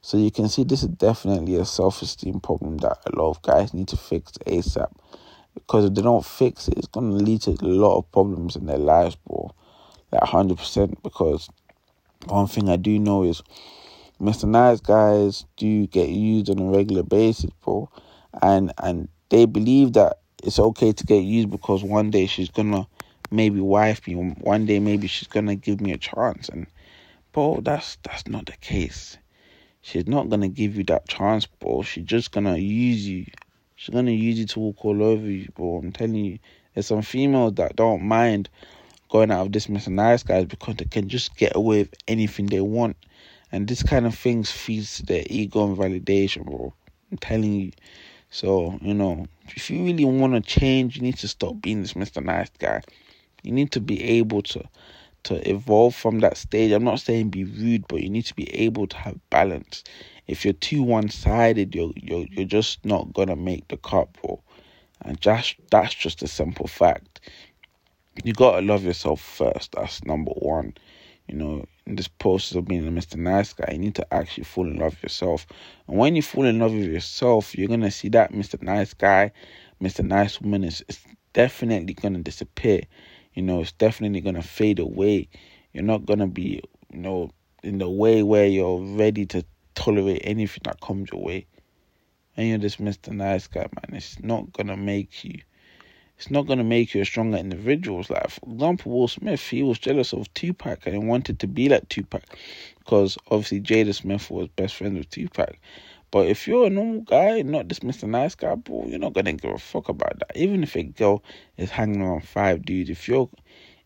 So 0.00 0.16
you 0.16 0.30
can 0.30 0.48
see 0.48 0.64
this 0.64 0.82
is 0.82 0.88
definitely 0.88 1.56
a 1.56 1.64
self 1.64 2.00
esteem 2.00 2.40
problem 2.40 2.78
that 2.78 2.98
a 3.06 3.16
lot 3.16 3.30
of 3.30 3.42
guys 3.42 3.74
need 3.74 3.88
to 3.88 3.96
fix 3.96 4.32
ASAP. 4.46 4.90
Because 5.54 5.86
if 5.86 5.94
they 5.94 6.02
don't 6.02 6.24
fix 6.24 6.68
it, 6.68 6.78
it's 6.78 6.86
gonna 6.88 7.12
lead 7.12 7.42
to 7.42 7.50
a 7.50 7.66
lot 7.66 7.98
of 7.98 8.10
problems 8.12 8.56
in 8.56 8.66
their 8.66 8.78
lives, 8.78 9.16
bro. 9.16 9.50
Like 10.10 10.22
hundred 10.22 10.58
percent. 10.58 11.02
Because 11.02 11.48
one 12.26 12.46
thing 12.46 12.70
I 12.70 12.76
do 12.76 12.98
know 12.98 13.22
is 13.24 13.42
Mr. 14.20 14.48
Nice 14.48 14.80
guys 14.80 15.44
do 15.56 15.86
get 15.88 16.08
used 16.08 16.48
on 16.48 16.58
a 16.58 16.64
regular 16.64 17.02
basis, 17.02 17.50
bro. 17.62 17.90
And 18.40 18.72
and 18.78 19.08
they 19.28 19.44
believe 19.44 19.92
that 19.92 20.18
it's 20.42 20.58
okay 20.58 20.92
to 20.92 21.04
get 21.04 21.22
used 21.22 21.50
because 21.50 21.84
one 21.84 22.10
day 22.10 22.26
she's 22.26 22.50
gonna 22.50 22.86
maybe 23.30 23.60
wife 23.60 24.06
me. 24.06 24.14
One 24.14 24.64
day 24.64 24.80
maybe 24.80 25.06
she's 25.06 25.28
gonna 25.28 25.54
give 25.54 25.82
me 25.82 25.92
a 25.92 25.98
chance. 25.98 26.48
And 26.48 26.66
bro, 27.32 27.60
that's 27.62 27.98
that's 28.04 28.26
not 28.26 28.46
the 28.46 28.56
case. 28.56 29.18
She's 29.82 30.06
not 30.06 30.30
gonna 30.30 30.48
give 30.48 30.76
you 30.76 30.84
that 30.84 31.08
chance, 31.08 31.44
bro. 31.44 31.82
She's 31.82 32.04
just 32.04 32.32
gonna 32.32 32.56
use 32.56 33.06
you. 33.06 33.26
She's 33.74 33.94
gonna 33.94 34.12
use 34.12 34.38
you 34.38 34.46
to 34.46 34.60
walk 34.60 34.84
all 34.84 35.02
over 35.02 35.30
you, 35.30 35.48
bro. 35.54 35.76
I'm 35.76 35.92
telling 35.92 36.14
you, 36.14 36.38
there's 36.72 36.86
some 36.86 37.02
females 37.02 37.54
that 37.54 37.76
don't 37.76 38.02
mind 38.02 38.48
going 39.10 39.30
out 39.30 39.46
of 39.46 39.52
this 39.52 39.66
Mr. 39.66 39.88
Nice 39.88 40.22
guys 40.22 40.46
because 40.46 40.76
they 40.76 40.86
can 40.86 41.08
just 41.08 41.36
get 41.36 41.54
away 41.54 41.80
with 41.80 41.94
anything 42.08 42.46
they 42.46 42.62
want. 42.62 42.96
And 43.52 43.68
this 43.68 43.82
kind 43.82 44.06
of 44.06 44.14
things 44.14 44.50
feeds 44.50 44.98
their 44.98 45.24
ego 45.26 45.64
and 45.66 45.76
validation, 45.76 46.44
bro. 46.44 46.74
I'm 47.10 47.18
telling 47.18 47.52
you. 47.52 47.72
So, 48.30 48.78
you 48.82 48.92
know, 48.92 49.26
if 49.48 49.70
you 49.70 49.84
really 49.84 50.04
want 50.04 50.34
to 50.34 50.40
change, 50.40 50.96
you 50.96 51.02
need 51.02 51.16
to 51.18 51.28
stop 51.28 51.60
being 51.60 51.82
this 51.82 51.94
Mr. 51.94 52.22
Nice 52.22 52.50
guy. 52.58 52.82
You 53.42 53.52
need 53.52 53.70
to 53.72 53.80
be 53.80 54.02
able 54.02 54.42
to 54.42 54.64
to 55.24 55.50
evolve 55.50 55.94
from 55.94 56.20
that 56.20 56.36
stage. 56.36 56.70
I'm 56.70 56.84
not 56.84 57.00
saying 57.00 57.30
be 57.30 57.44
rude, 57.44 57.88
but 57.88 58.00
you 58.00 58.08
need 58.08 58.26
to 58.26 58.34
be 58.34 58.48
able 58.54 58.86
to 58.86 58.96
have 58.96 59.18
balance. 59.30 59.82
If 60.28 60.44
you're 60.44 60.54
too 60.54 60.82
one 60.82 61.08
sided, 61.08 61.74
you're 61.74 61.92
you're 61.96 62.26
you're 62.30 62.44
just 62.44 62.84
not 62.84 63.12
gonna 63.12 63.36
make 63.36 63.66
the 63.68 63.76
cut, 63.76 64.08
bro. 64.20 64.40
And 65.02 65.20
just 65.20 65.56
that's 65.70 65.94
just 65.94 66.22
a 66.22 66.28
simple 66.28 66.66
fact. 66.66 67.20
You 68.24 68.32
gotta 68.32 68.64
love 68.64 68.84
yourself 68.84 69.20
first. 69.20 69.72
That's 69.72 70.04
number 70.04 70.32
one. 70.32 70.74
You 71.28 71.36
know, 71.36 71.64
in 71.86 71.96
this 71.96 72.08
process 72.08 72.56
of 72.56 72.66
being 72.66 72.86
a 72.86 72.90
Mr. 72.90 73.16
Nice 73.16 73.52
Guy, 73.52 73.70
you 73.72 73.78
need 73.78 73.94
to 73.96 74.14
actually 74.14 74.44
fall 74.44 74.66
in 74.66 74.76
love 74.76 74.92
with 74.92 75.02
yourself. 75.02 75.46
And 75.88 75.98
when 75.98 76.14
you 76.16 76.22
fall 76.22 76.44
in 76.44 76.58
love 76.58 76.72
with 76.72 76.84
yourself, 76.84 77.54
you're 77.56 77.68
gonna 77.68 77.90
see 77.90 78.08
that 78.10 78.32
Mr. 78.32 78.60
Nice 78.62 78.94
Guy, 78.94 79.32
Mr. 79.82 80.04
Nice 80.04 80.40
Woman 80.40 80.64
is, 80.64 80.84
is 80.88 81.00
definitely 81.32 81.94
gonna 81.94 82.20
disappear 82.20 82.82
you 83.36 83.42
know, 83.42 83.60
it's 83.60 83.72
definitely 83.72 84.22
gonna 84.22 84.42
fade 84.42 84.78
away. 84.78 85.28
You're 85.72 85.84
not 85.84 86.06
gonna 86.06 86.26
be, 86.26 86.62
you 86.90 86.98
know, 86.98 87.30
in 87.62 87.78
the 87.78 87.88
way 87.88 88.22
where 88.22 88.46
you're 88.46 88.80
ready 88.80 89.26
to 89.26 89.44
tolerate 89.74 90.22
anything 90.24 90.62
that 90.64 90.80
comes 90.80 91.10
your 91.12 91.22
way. 91.22 91.46
And 92.36 92.48
you're 92.48 92.58
just 92.58 92.80
Mr. 92.82 93.12
Nice 93.12 93.46
Guy, 93.46 93.60
man. 93.60 93.96
It's 93.96 94.18
not 94.20 94.52
gonna 94.54 94.76
make 94.76 95.22
you 95.22 95.38
it's 96.16 96.30
not 96.30 96.46
gonna 96.46 96.64
make 96.64 96.94
you 96.94 97.02
a 97.02 97.04
stronger 97.04 97.36
individual. 97.36 98.04
Like 98.08 98.30
for 98.30 98.50
example, 98.50 98.92
Will 98.92 99.08
Smith, 99.08 99.40
he 99.40 99.62
was 99.62 99.78
jealous 99.78 100.12
of 100.12 100.32
Tupac 100.34 100.86
and 100.86 100.94
he 100.94 100.98
wanted 100.98 101.38
to 101.40 101.46
be 101.46 101.68
like 101.68 101.88
Tupac 101.88 102.22
because 102.78 103.18
obviously 103.30 103.60
Jada 103.60 103.94
Smith 103.94 104.30
was 104.30 104.48
best 104.48 104.76
friends 104.76 104.98
with 104.98 105.10
Tupac. 105.10 105.58
But 106.10 106.28
if 106.28 106.46
you're 106.46 106.68
a 106.68 106.70
normal 106.70 107.00
guy, 107.02 107.42
not 107.42 107.68
this 107.68 107.80
Mr. 107.80 108.08
Nice 108.08 108.34
Guy, 108.34 108.54
bro, 108.54 108.86
you're 108.86 108.98
not 108.98 109.12
gonna 109.12 109.32
give 109.34 109.50
a 109.50 109.58
fuck 109.58 109.88
about 109.88 110.18
that. 110.20 110.36
Even 110.36 110.62
if 110.62 110.76
a 110.76 110.84
girl 110.84 111.22
is 111.58 111.70
hanging 111.70 112.00
around 112.00 112.26
five 112.26 112.64
dudes, 112.64 112.90
if 112.90 113.08
you're 113.08 113.28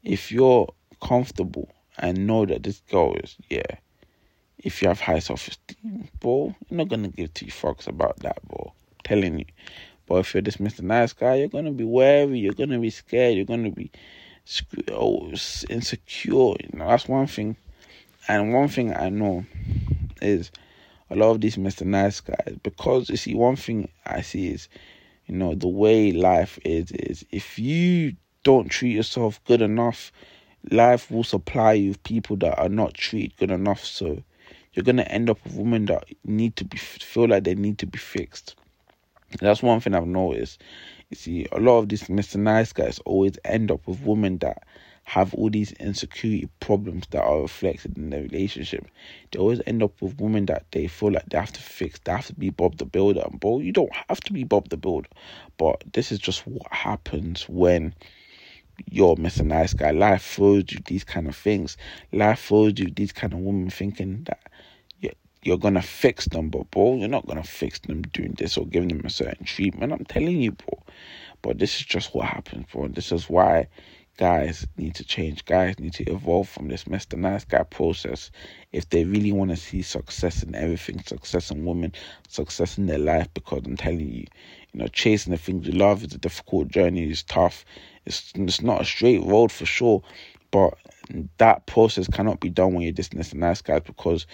if 0.05 0.31
you're 0.31 0.73
comfortable 1.03 1.69
and 1.99 2.27
know 2.27 2.47
that 2.47 2.63
this 2.63 2.81
girl 2.91 3.15
is 3.17 3.37
yeah, 3.49 3.79
if 4.59 4.83
you 4.83 4.89
have 4.89 5.01
high 5.01 5.19
self 5.19 5.49
esteem, 5.49 6.09
bro, 6.21 6.55
you're 6.69 6.79
not 6.79 6.89
gonna 6.89 7.09
give 7.09 7.35
two 7.35 7.47
fucks 7.47 7.89
about 7.89 8.19
that, 8.21 8.39
bro. 8.47 8.73
I'm 8.73 8.97
telling 9.03 9.39
you. 9.41 9.47
But 10.11 10.27
if 10.27 10.35
you're 10.35 10.43
this 10.43 10.57
Mr. 10.57 10.81
Nice 10.83 11.13
Guy, 11.13 11.37
you're 11.37 11.47
gonna 11.47 11.71
be 11.71 11.85
wary, 11.85 12.41
you're 12.41 12.53
gonna 12.53 12.81
be 12.81 12.91
scared, 12.91 13.37
you're 13.37 13.45
gonna 13.45 13.71
be 13.71 13.93
oh, 14.91 15.29
insecure. 15.29 16.57
You 16.59 16.69
know, 16.73 16.89
that's 16.89 17.07
one 17.07 17.29
thing. 17.29 17.57
And 18.27 18.53
one 18.53 18.67
thing 18.67 18.93
I 18.93 19.09
know 19.09 19.45
is 20.21 20.51
a 21.11 21.15
lot 21.15 21.31
of 21.31 21.41
these 21.41 21.55
Mr. 21.55 21.87
Nice 21.87 22.19
guys 22.19 22.57
because 22.65 23.09
you 23.09 23.17
see 23.17 23.37
one 23.37 23.55
thing 23.55 23.89
I 24.05 24.23
see 24.23 24.49
is 24.49 24.69
you 25.27 25.37
know 25.37 25.55
the 25.55 25.69
way 25.69 26.11
life 26.11 26.59
is 26.65 26.91
is 26.91 27.25
if 27.31 27.57
you 27.57 28.17
don't 28.43 28.69
treat 28.69 28.97
yourself 28.97 29.39
good 29.45 29.63
enough, 29.63 30.11
life 30.73 31.09
will 31.09 31.23
supply 31.23 31.75
you 31.75 31.91
with 31.91 32.03
people 32.03 32.35
that 32.39 32.59
are 32.59 32.69
not 32.69 32.95
treated 32.95 33.37
good 33.37 33.53
enough. 33.53 33.85
So 33.85 34.25
you're 34.73 34.83
gonna 34.83 35.03
end 35.03 35.31
up 35.31 35.39
with 35.45 35.55
women 35.55 35.85
that 35.87 36.09
need 36.25 36.57
to 36.57 36.65
be 36.65 36.79
feel 36.79 37.29
like 37.29 37.45
they 37.45 37.55
need 37.55 37.79
to 37.79 37.87
be 37.87 37.99
fixed. 37.99 38.57
That's 39.39 39.63
one 39.63 39.81
thing 39.81 39.95
I've 39.95 40.07
noticed. 40.07 40.61
You 41.11 41.17
see, 41.17 41.47
a 41.53 41.61
lot 41.61 41.79
of 41.79 41.89
these 41.89 42.05
Mr. 42.05 42.37
Nice 42.37 42.73
guys 42.73 42.99
always 43.01 43.39
end 43.45 43.71
up 43.71 43.87
with 43.87 44.01
women 44.01 44.39
that 44.39 44.65
have 45.05 45.35
all 45.35 45.51
these 45.51 45.73
insecurity 45.73 46.49
problems 46.61 47.05
that 47.11 47.23
are 47.23 47.41
reflected 47.41 47.97
in 47.97 48.11
their 48.11 48.23
relationship. 48.23 48.87
They 49.31 49.39
always 49.39 49.61
end 49.67 49.83
up 49.83 50.01
with 50.01 50.21
women 50.21 50.47
that 50.47 50.67
they 50.71 50.87
feel 50.87 51.13
like 51.13 51.29
they 51.29 51.39
have 51.39 51.53
to 51.53 51.61
fix, 51.61 51.99
they 52.01 52.13
have 52.13 52.27
to 52.27 52.35
be 52.35 52.51
Bob 52.51 52.79
the 52.79 52.85
Builder. 52.85 53.23
And 53.29 53.41
bro, 53.41 53.61
you 53.61 53.73
don't 53.73 53.93
have 54.09 54.21
to 54.21 54.33
be 54.33 54.45
Bob 54.45 54.69
the 54.69 54.77
Builder. 54.77 55.09
But 55.59 55.83
this 55.93 56.13
is 56.13 56.19
just 56.19 56.47
what 56.47 56.73
happens 56.73 57.49
when 57.49 57.95
you're 58.89 59.17
Mr. 59.17 59.45
Nice 59.45 59.75
Guy. 59.75 59.91
Life 59.91 60.23
throws 60.23 60.65
you 60.71 60.79
these 60.87 61.05
kind 61.05 61.27
of 61.27 61.37
things. 61.37 61.77
Life 62.13 62.41
throws 62.41 62.79
you 62.79 62.91
these 62.91 63.13
kind 63.13 63.33
of 63.33 63.41
women 63.41 63.71
thinking 63.71 64.25
that 64.25 64.41
you're, 65.43 65.59
gonna 65.59 65.83
fix 65.83 66.27
them, 66.27 66.49
but 66.51 66.71
bro, 66.71 66.97
you're 66.97 67.09
not 67.09 67.27
gonna 67.27 67.43
fix 67.43 67.79
them 67.81 68.03
doing 68.03 68.35
this 68.39 68.57
or 68.57 68.67
giving 68.67 68.89
them 68.89 69.05
a 69.05 69.11
certain 69.11 69.45
treatment. 69.45 69.93
I'm 69.93 70.05
telling 70.05 70.41
you, 70.41 70.53
bro. 70.53 70.83
But 71.43 71.59
this 71.59 71.77
is 71.81 71.87
just 71.87 72.15
what 72.15 72.27
happens, 72.27 72.67
bro. 72.73 72.89
This 72.89 73.13
is 73.13 73.29
why 73.31 73.69
guys 74.21 74.67
need 74.77 74.95
to 74.95 75.05
change. 75.05 75.45
Guys 75.47 75.79
need 75.79 75.95
to 75.95 76.05
evolve 76.05 76.47
from 76.49 76.69
this 76.69 76.85
Mr. 76.85 77.19
Nice 77.19 77.45
Guy 77.47 77.63
process 77.63 78.31
if 78.73 78.89
they 78.91 79.05
really 79.05 79.33
want 79.33 79.51
to 79.51 79.57
see 79.57 79.81
success 79.81 80.43
in 80.43 80.55
everything, 80.55 81.03
success 81.03 81.51
in 81.51 81.65
women, 81.65 81.93
success 82.29 82.77
in 82.77 82.85
their 82.85 82.99
life. 82.99 83.29
Because 83.33 83.63
I'm 83.65 83.79
telling 83.79 84.13
you, 84.13 84.27
you 84.73 84.81
know, 84.81 84.89
chasing 84.89 85.33
the 85.33 85.39
things 85.39 85.67
you 85.67 85.73
love 85.73 86.05
is 86.05 86.13
a 86.13 86.19
difficult 86.19 86.69
journey. 86.69 87.05
It's 87.05 87.23
tough. 87.23 87.65
It's 88.05 88.33
it's 88.35 88.61
not 88.61 88.83
a 88.83 88.85
straight 88.85 89.23
road 89.23 89.51
for 89.51 89.65
sure, 89.65 90.03
but 90.51 90.75
that 91.39 91.65
process 91.67 92.07
cannot 92.07 92.41
be 92.41 92.51
done 92.51 92.75
when 92.75 92.83
you're 92.83 92.93
just 92.93 93.13
Mr. 93.15 93.35
Nice 93.35 93.63
Guy 93.63 93.79
because 93.79 94.27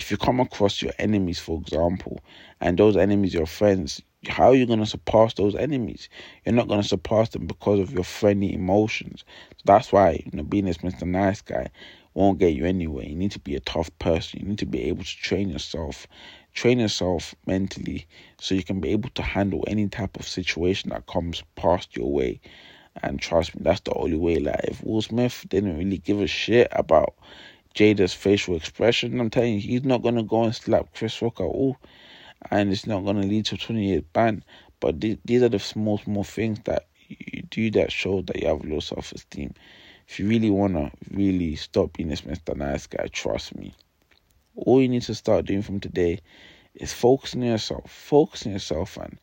if 0.00 0.10
you 0.10 0.16
come 0.16 0.40
across 0.40 0.80
your 0.80 0.92
enemies, 0.98 1.38
for 1.38 1.60
example, 1.60 2.20
and 2.60 2.78
those 2.78 2.96
enemies 2.96 3.34
your 3.34 3.46
friends, 3.46 4.00
how 4.26 4.48
are 4.48 4.54
you 4.54 4.66
going 4.66 4.78
to 4.78 4.86
surpass 4.86 5.34
those 5.34 5.54
enemies? 5.54 6.08
You're 6.44 6.54
not 6.54 6.68
going 6.68 6.80
to 6.80 6.88
surpass 6.88 7.28
them 7.28 7.46
because 7.46 7.78
of 7.78 7.92
your 7.92 8.04
friendly 8.04 8.54
emotions. 8.54 9.24
So 9.58 9.62
that's 9.66 9.92
why 9.92 10.22
you 10.24 10.30
know 10.32 10.42
being 10.42 10.64
this 10.64 10.78
Mr. 10.78 11.02
Nice 11.02 11.42
Guy 11.42 11.68
won't 12.14 12.38
get 12.38 12.54
you 12.54 12.64
anywhere. 12.64 13.04
You 13.04 13.14
need 13.14 13.30
to 13.32 13.38
be 13.38 13.54
a 13.54 13.60
tough 13.60 13.90
person. 13.98 14.40
You 14.40 14.48
need 14.48 14.58
to 14.58 14.66
be 14.66 14.84
able 14.84 15.04
to 15.04 15.16
train 15.16 15.50
yourself, 15.50 16.06
train 16.54 16.80
yourself 16.80 17.34
mentally, 17.46 18.06
so 18.40 18.54
you 18.54 18.64
can 18.64 18.80
be 18.80 18.88
able 18.88 19.10
to 19.10 19.22
handle 19.22 19.64
any 19.66 19.86
type 19.88 20.18
of 20.18 20.26
situation 20.26 20.90
that 20.90 21.06
comes 21.06 21.42
past 21.56 21.94
your 21.94 22.10
way. 22.10 22.40
And 23.02 23.20
trust 23.20 23.54
me, 23.54 23.60
that's 23.64 23.80
the 23.80 23.94
only 23.94 24.16
way. 24.16 24.36
Like 24.36 24.60
if 24.64 24.82
Will 24.82 25.02
Smith 25.02 25.44
didn't 25.48 25.78
really 25.78 25.98
give 25.98 26.20
a 26.20 26.26
shit 26.26 26.68
about 26.72 27.14
Jada's 27.74 28.14
facial 28.14 28.56
expression, 28.56 29.20
I'm 29.20 29.30
telling 29.30 29.54
you, 29.54 29.60
he's 29.60 29.84
not 29.84 30.02
gonna 30.02 30.22
go 30.22 30.44
and 30.44 30.54
slap 30.54 30.94
Chris 30.94 31.20
Rock 31.22 31.40
at 31.40 31.44
all 31.44 31.76
and 32.50 32.72
it's 32.72 32.86
not 32.86 33.04
to 33.04 33.12
lead 33.12 33.46
to 33.46 33.54
a 33.54 33.58
20 33.58 33.84
year 33.84 34.02
ban. 34.12 34.44
But 34.80 35.00
th- 35.00 35.18
these 35.24 35.42
are 35.42 35.48
the 35.48 35.58
small, 35.58 35.98
small 35.98 36.24
things 36.24 36.60
that 36.64 36.86
you 37.08 37.42
do 37.42 37.70
that 37.72 37.92
show 37.92 38.22
that 38.22 38.40
you 38.40 38.48
have 38.48 38.64
low 38.64 38.80
self 38.80 39.12
esteem. 39.12 39.54
If 40.08 40.18
you 40.18 40.28
really 40.28 40.50
want 40.50 40.74
to 40.74 40.90
really 41.10 41.54
stop 41.56 41.92
being 41.92 42.08
this 42.08 42.22
Mr. 42.22 42.56
Nice 42.56 42.86
Guy, 42.86 43.06
trust 43.12 43.54
me. 43.56 43.74
All 44.56 44.80
you 44.80 44.88
need 44.88 45.02
to 45.02 45.14
start 45.14 45.46
doing 45.46 45.62
from 45.62 45.80
today 45.80 46.20
is 46.74 46.92
focusing 46.92 47.42
yourself, 47.42 47.90
focusing 47.90 48.52
yourself, 48.52 48.96
and 48.96 49.18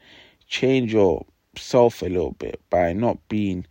change 0.48 0.94
yourself 0.94 2.02
a 2.02 2.06
little 2.06 2.32
bit 2.32 2.62
by 2.70 2.94
not 2.94 3.28
being 3.28 3.66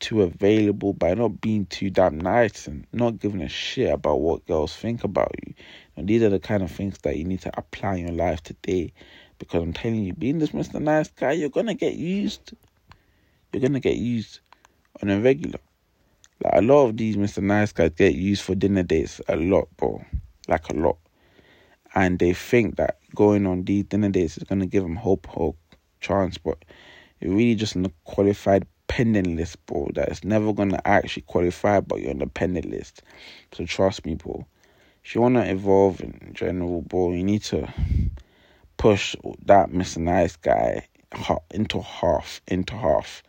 too 0.00 0.22
available, 0.22 0.92
by 0.92 1.14
not 1.14 1.40
being 1.40 1.66
too 1.66 1.90
damn 1.90 2.18
nice 2.18 2.66
and 2.66 2.86
not 2.92 3.18
giving 3.18 3.42
a 3.42 3.48
shit 3.48 3.92
about 3.92 4.20
what 4.20 4.46
girls 4.46 4.74
think 4.74 5.04
about 5.04 5.32
you. 5.44 5.54
And 5.96 6.08
these 6.08 6.22
are 6.22 6.28
the 6.28 6.38
kind 6.38 6.62
of 6.62 6.70
things 6.70 6.98
that 6.98 7.16
you 7.16 7.24
need 7.24 7.40
to 7.42 7.58
apply 7.58 7.96
in 7.96 8.06
your 8.08 8.16
life 8.16 8.42
today. 8.42 8.92
Because 9.38 9.62
I'm 9.62 9.72
telling 9.72 10.04
you, 10.04 10.12
being 10.12 10.38
this 10.38 10.50
Mr. 10.50 10.80
Nice 10.80 11.08
Guy, 11.10 11.32
you're 11.32 11.48
gonna 11.48 11.74
get 11.74 11.94
used. 11.94 12.52
You're 13.52 13.62
gonna 13.62 13.80
get 13.80 13.96
used 13.96 14.40
on 15.02 15.10
a 15.10 15.20
regular. 15.20 15.60
Like 16.42 16.54
a 16.54 16.62
lot 16.62 16.86
of 16.86 16.96
these 16.96 17.16
Mr. 17.16 17.42
Nice 17.42 17.72
Guys 17.72 17.90
get 17.96 18.14
used 18.14 18.42
for 18.42 18.54
dinner 18.54 18.82
dates 18.82 19.20
a 19.28 19.36
lot, 19.36 19.68
bro. 19.76 20.04
Like 20.46 20.68
a 20.70 20.74
lot. 20.74 20.98
And 21.94 22.18
they 22.18 22.32
think 22.32 22.76
that 22.76 22.98
going 23.14 23.46
on 23.46 23.64
these 23.64 23.84
dinner 23.84 24.08
dates 24.08 24.38
is 24.38 24.44
gonna 24.44 24.66
give 24.66 24.82
them 24.82 24.96
hope 24.96 25.26
or 25.36 25.54
chance, 26.00 26.38
but 26.38 26.64
you're 27.20 27.34
really 27.34 27.54
just 27.54 27.74
a 27.76 27.90
qualified 28.04 28.66
pending 28.88 29.36
list, 29.36 29.64
bro. 29.66 29.88
That 29.94 30.08
is 30.08 30.24
never 30.24 30.52
gonna 30.52 30.80
actually 30.84 31.22
qualify, 31.22 31.80
but 31.80 32.00
you're 32.00 32.10
on 32.10 32.18
the 32.18 32.26
pending 32.26 32.70
list. 32.70 33.02
So 33.52 33.64
trust 33.64 34.04
me, 34.04 34.16
bro. 34.16 34.44
If 35.04 35.14
you 35.14 35.20
wanna 35.20 35.44
evolve 35.44 36.00
in 36.00 36.30
general, 36.34 36.82
bro, 36.82 37.12
you 37.12 37.22
need 37.22 37.42
to 37.44 37.72
push 38.76 39.14
that 39.44 39.70
Mr. 39.70 39.98
Nice 39.98 40.36
Guy 40.36 40.88
into 41.50 41.80
half, 41.80 42.40
into 42.48 42.74
half. 42.74 43.22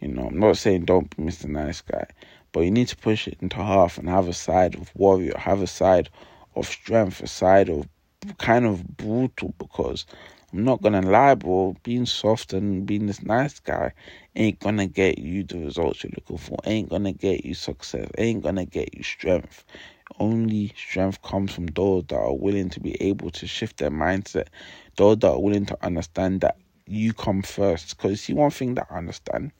You 0.00 0.08
know, 0.08 0.26
I'm 0.26 0.38
not 0.38 0.56
saying 0.56 0.84
don't 0.84 1.14
be 1.16 1.22
Mr. 1.22 1.46
Nice 1.46 1.80
Guy, 1.80 2.06
but 2.52 2.60
you 2.60 2.70
need 2.70 2.88
to 2.88 2.96
push 2.96 3.26
it 3.26 3.38
into 3.40 3.56
half 3.56 3.98
and 3.98 4.08
have 4.08 4.28
a 4.28 4.32
side 4.32 4.74
of 4.74 4.90
warrior, 4.94 5.32
have 5.36 5.62
a 5.62 5.66
side 5.66 6.10
of 6.56 6.66
strength, 6.66 7.22
a 7.22 7.26
side 7.26 7.70
of 7.70 7.88
kind 8.38 8.64
of 8.64 8.96
brutal 8.96 9.54
because 9.58 10.06
I'm 10.52 10.64
not 10.64 10.82
gonna 10.82 11.02
lie, 11.02 11.34
bro. 11.34 11.74
Being 11.82 12.06
soft 12.06 12.52
and 12.52 12.86
being 12.86 13.06
this 13.06 13.22
nice 13.22 13.58
guy 13.58 13.92
ain't 14.36 14.60
gonna 14.60 14.86
get 14.86 15.18
you 15.18 15.42
the 15.42 15.58
results 15.58 16.04
you're 16.04 16.12
looking 16.14 16.38
for. 16.38 16.58
Ain't 16.64 16.90
gonna 16.90 17.12
get 17.12 17.44
you 17.44 17.54
success. 17.54 18.08
Ain't 18.18 18.44
gonna 18.44 18.64
get 18.64 18.94
you 18.94 19.02
strength. 19.02 19.64
Only 20.20 20.72
strength 20.76 21.22
comes 21.22 21.52
from 21.52 21.66
those 21.66 22.04
that 22.08 22.16
are 22.16 22.36
willing 22.36 22.70
to 22.70 22.80
be 22.80 22.94
able 23.02 23.30
to 23.32 23.46
shift 23.48 23.78
their 23.78 23.90
mindset. 23.90 24.46
Those 24.96 25.18
that 25.18 25.30
are 25.32 25.40
willing 25.40 25.66
to 25.66 25.84
understand 25.84 26.42
that 26.42 26.56
you 26.86 27.12
come 27.12 27.42
first. 27.42 27.96
Because 27.96 28.20
see, 28.20 28.32
one 28.34 28.52
thing 28.52 28.74
that 28.76 28.86
I 28.90 28.98
understand. 28.98 29.50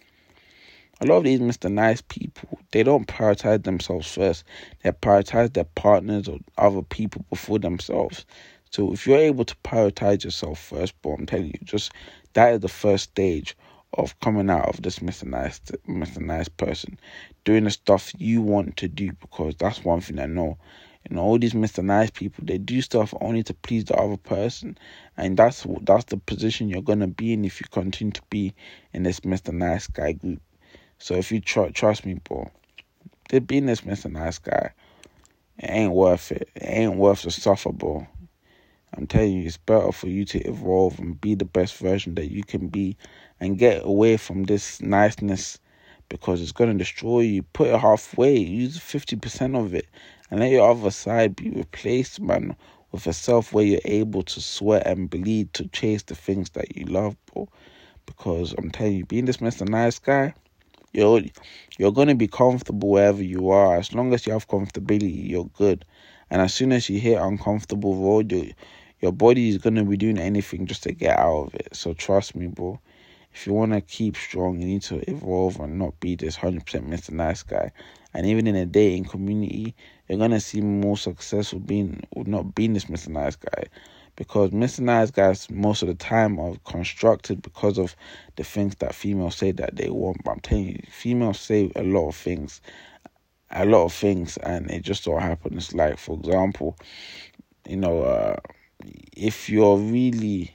A 1.00 1.06
lot 1.06 1.16
of 1.18 1.25
these 1.25 1.40
Mr. 1.40 1.71
Nice 1.71 2.02
people, 2.02 2.61
they 2.71 2.85
don't 2.85 3.09
prioritize 3.09 3.64
themselves 3.64 4.14
first. 4.14 4.44
They 4.85 4.92
prioritize 4.92 5.52
their 5.52 5.64
partners 5.64 6.28
or 6.28 6.38
other 6.56 6.83
people 6.83 7.25
before 7.30 7.59
themselves. 7.59 8.25
So 8.75 8.93
if 8.93 9.07
you're 9.07 9.19
able 9.19 9.45
to 9.45 9.54
prioritize 9.62 10.25
yourself 10.25 10.59
first, 10.59 11.00
but 11.00 11.11
I'm 11.11 11.26
telling 11.26 11.47
you, 11.47 11.61
just 11.62 11.93
that 12.33 12.54
is 12.54 12.59
the 12.59 12.66
first 12.69 13.04
stage 13.04 13.57
of 13.93 14.19
coming 14.19 14.50
out 14.50 14.69
of 14.69 14.83
this 14.83 14.99
Mr. 14.99 15.25
Nice, 16.19 16.49
person, 16.49 16.99
doing 17.45 17.62
the 17.62 17.71
stuff 17.71 18.12
you 18.19 18.43
want 18.43 18.76
to 18.78 18.88
do. 18.88 19.12
Because 19.12 19.54
that's 19.54 19.85
one 19.85 20.00
thing 20.00 20.19
I 20.19 20.26
know. 20.26 20.59
You 21.09 21.14
know, 21.14 21.23
all 21.23 21.38
these 21.38 21.52
Mr. 21.52 21.85
Nice 21.85 22.11
people, 22.11 22.43
they 22.45 22.59
do 22.59 22.81
stuff 22.81 23.14
only 23.21 23.45
to 23.45 23.54
please 23.54 23.85
the 23.85 23.95
other 23.95 24.16
person, 24.16 24.76
and 25.16 25.37
that's 25.37 25.64
that's 25.83 26.07
the 26.07 26.16
position 26.16 26.69
you're 26.69 26.83
gonna 26.83 27.07
be 27.07 27.33
in 27.33 27.45
if 27.45 27.61
you 27.61 27.69
continue 27.71 28.11
to 28.11 28.23
be 28.28 28.54
in 28.93 29.04
this 29.04 29.21
Mr. 29.21 29.54
Nice 29.54 29.87
guy 29.87 30.14
group. 30.14 30.43
So 30.99 31.14
if 31.14 31.31
you 31.31 31.38
tr- 31.38 31.69
trust 31.69 32.04
me, 32.04 32.14
bro, 32.14 32.50
being 33.47 33.66
this 33.66 33.83
Mr. 33.83 34.11
Nice 34.11 34.38
guy, 34.38 34.73
it 35.59 35.71
ain't 35.71 35.93
worth 35.93 36.33
it. 36.33 36.49
It 36.57 36.64
ain't 36.64 36.97
worth 36.97 37.23
the 37.23 37.31
suffer, 37.31 37.71
bro. 37.71 38.09
I'm 38.96 39.08
telling 39.08 39.32
you, 39.32 39.46
it's 39.46 39.56
better 39.56 39.90
for 39.90 40.06
you 40.06 40.24
to 40.26 40.38
evolve 40.46 41.00
and 41.00 41.20
be 41.20 41.34
the 41.34 41.44
best 41.44 41.76
version 41.76 42.14
that 42.14 42.30
you 42.30 42.44
can 42.44 42.68
be 42.68 42.96
and 43.40 43.58
get 43.58 43.84
away 43.84 44.16
from 44.16 44.44
this 44.44 44.80
niceness 44.80 45.58
because 46.08 46.40
it's 46.40 46.52
going 46.52 46.70
to 46.70 46.78
destroy 46.78 47.20
you. 47.20 47.42
Put 47.42 47.68
it 47.68 47.80
halfway, 47.80 48.36
use 48.36 48.78
50% 48.78 49.58
of 49.58 49.74
it, 49.74 49.86
and 50.30 50.38
let 50.38 50.50
your 50.50 50.71
other 50.71 50.92
side 50.92 51.34
be 51.34 51.50
replaced, 51.50 52.21
man, 52.21 52.54
with 52.92 53.06
a 53.08 53.12
self 53.12 53.52
where 53.52 53.64
you're 53.64 53.80
able 53.84 54.23
to 54.23 54.40
sweat 54.40 54.86
and 54.86 55.10
bleed 55.10 55.52
to 55.54 55.66
chase 55.69 56.04
the 56.04 56.14
things 56.14 56.50
that 56.50 56.76
you 56.76 56.84
love, 56.84 57.16
bro. 57.32 57.49
Because 58.06 58.54
I'm 58.56 58.71
telling 58.71 58.95
you, 58.95 59.04
being 59.06 59.25
this 59.25 59.38
Mr. 59.38 59.69
Nice 59.69 59.99
Guy, 59.99 60.34
you're, 60.92 61.23
you're 61.78 61.92
going 61.92 62.08
to 62.08 62.14
be 62.14 62.28
comfortable 62.28 62.90
wherever 62.90 63.23
you 63.23 63.50
are. 63.50 63.76
As 63.76 63.92
long 63.92 64.14
as 64.14 64.25
you 64.25 64.32
have 64.34 64.47
comfortability, 64.47 65.28
you're 65.28 65.50
good. 65.56 65.84
And 66.30 66.40
as 66.40 66.54
soon 66.54 66.71
as 66.71 66.88
you 66.88 67.00
hit 67.00 67.21
uncomfortable 67.21 67.97
road, 67.97 68.30
you 68.30 68.52
your 69.04 69.12
body 69.12 69.50
is 69.50 69.58
gonna 69.58 69.84
be 69.84 69.99
doing 69.99 70.17
anything 70.17 70.64
just 70.64 70.82
to 70.84 70.90
get 70.90 71.19
out 71.19 71.49
of 71.49 71.54
it. 71.56 71.69
So 71.76 71.93
trust 71.93 72.34
me, 72.34 72.47
bro. 72.47 72.80
If 73.34 73.47
you 73.47 73.52
wanna 73.52 73.82
keep 73.82 74.17
strong, 74.17 74.58
you 74.58 74.67
need 74.67 74.80
to 74.84 75.10
evolve 75.10 75.60
and 75.60 75.78
not 75.78 76.00
be 76.00 76.17
this 76.17 76.36
hundred 76.36 76.64
percent 76.64 76.88
Mr. 76.88 77.10
Nice 77.10 77.43
guy. 77.43 77.71
And 78.14 78.25
even 78.25 78.47
in 78.47 78.56
a 78.56 78.64
dating 78.64 79.04
community, 79.04 79.75
you're 80.08 80.17
gonna 80.17 80.40
see 80.40 80.62
more 80.62 80.97
successful 80.97 81.58
being 81.58 82.02
with 82.17 82.28
not 82.28 82.54
being 82.54 82.73
this 82.73 82.86
Mr. 82.86 83.08
Nice 83.08 83.36
guy. 83.36 83.64
Because 84.17 84.52
Mr. 84.52 84.80
Nice 84.80 85.10
guys 85.10 85.50
most 85.50 85.82
of 85.82 85.88
the 85.88 85.95
time 85.97 86.40
are 86.40 86.56
constructed 86.64 87.43
because 87.43 87.76
of 87.76 87.95
the 88.36 88.45
things 88.45 88.75
that 88.76 88.95
females 88.95 89.36
say 89.36 89.52
that 89.52 89.76
they 89.76 89.90
want. 89.90 90.25
But 90.25 90.30
I'm 90.30 90.40
telling 90.40 90.69
you, 90.69 90.82
females 90.88 91.38
say 91.40 91.71
a 91.76 91.82
lot 91.82 92.08
of 92.08 92.17
things 92.17 92.62
a 93.50 93.67
lot 93.67 93.84
of 93.84 93.93
things 93.93 94.38
and 94.38 94.71
it 94.71 94.80
just 94.80 95.04
so 95.04 95.19
happens 95.19 95.75
like 95.75 95.99
for 95.99 96.19
example 96.19 96.76
you 97.69 97.76
know 97.76 98.02
uh 98.02 98.36
if 99.16 99.49
you're 99.49 99.76
really 99.76 100.54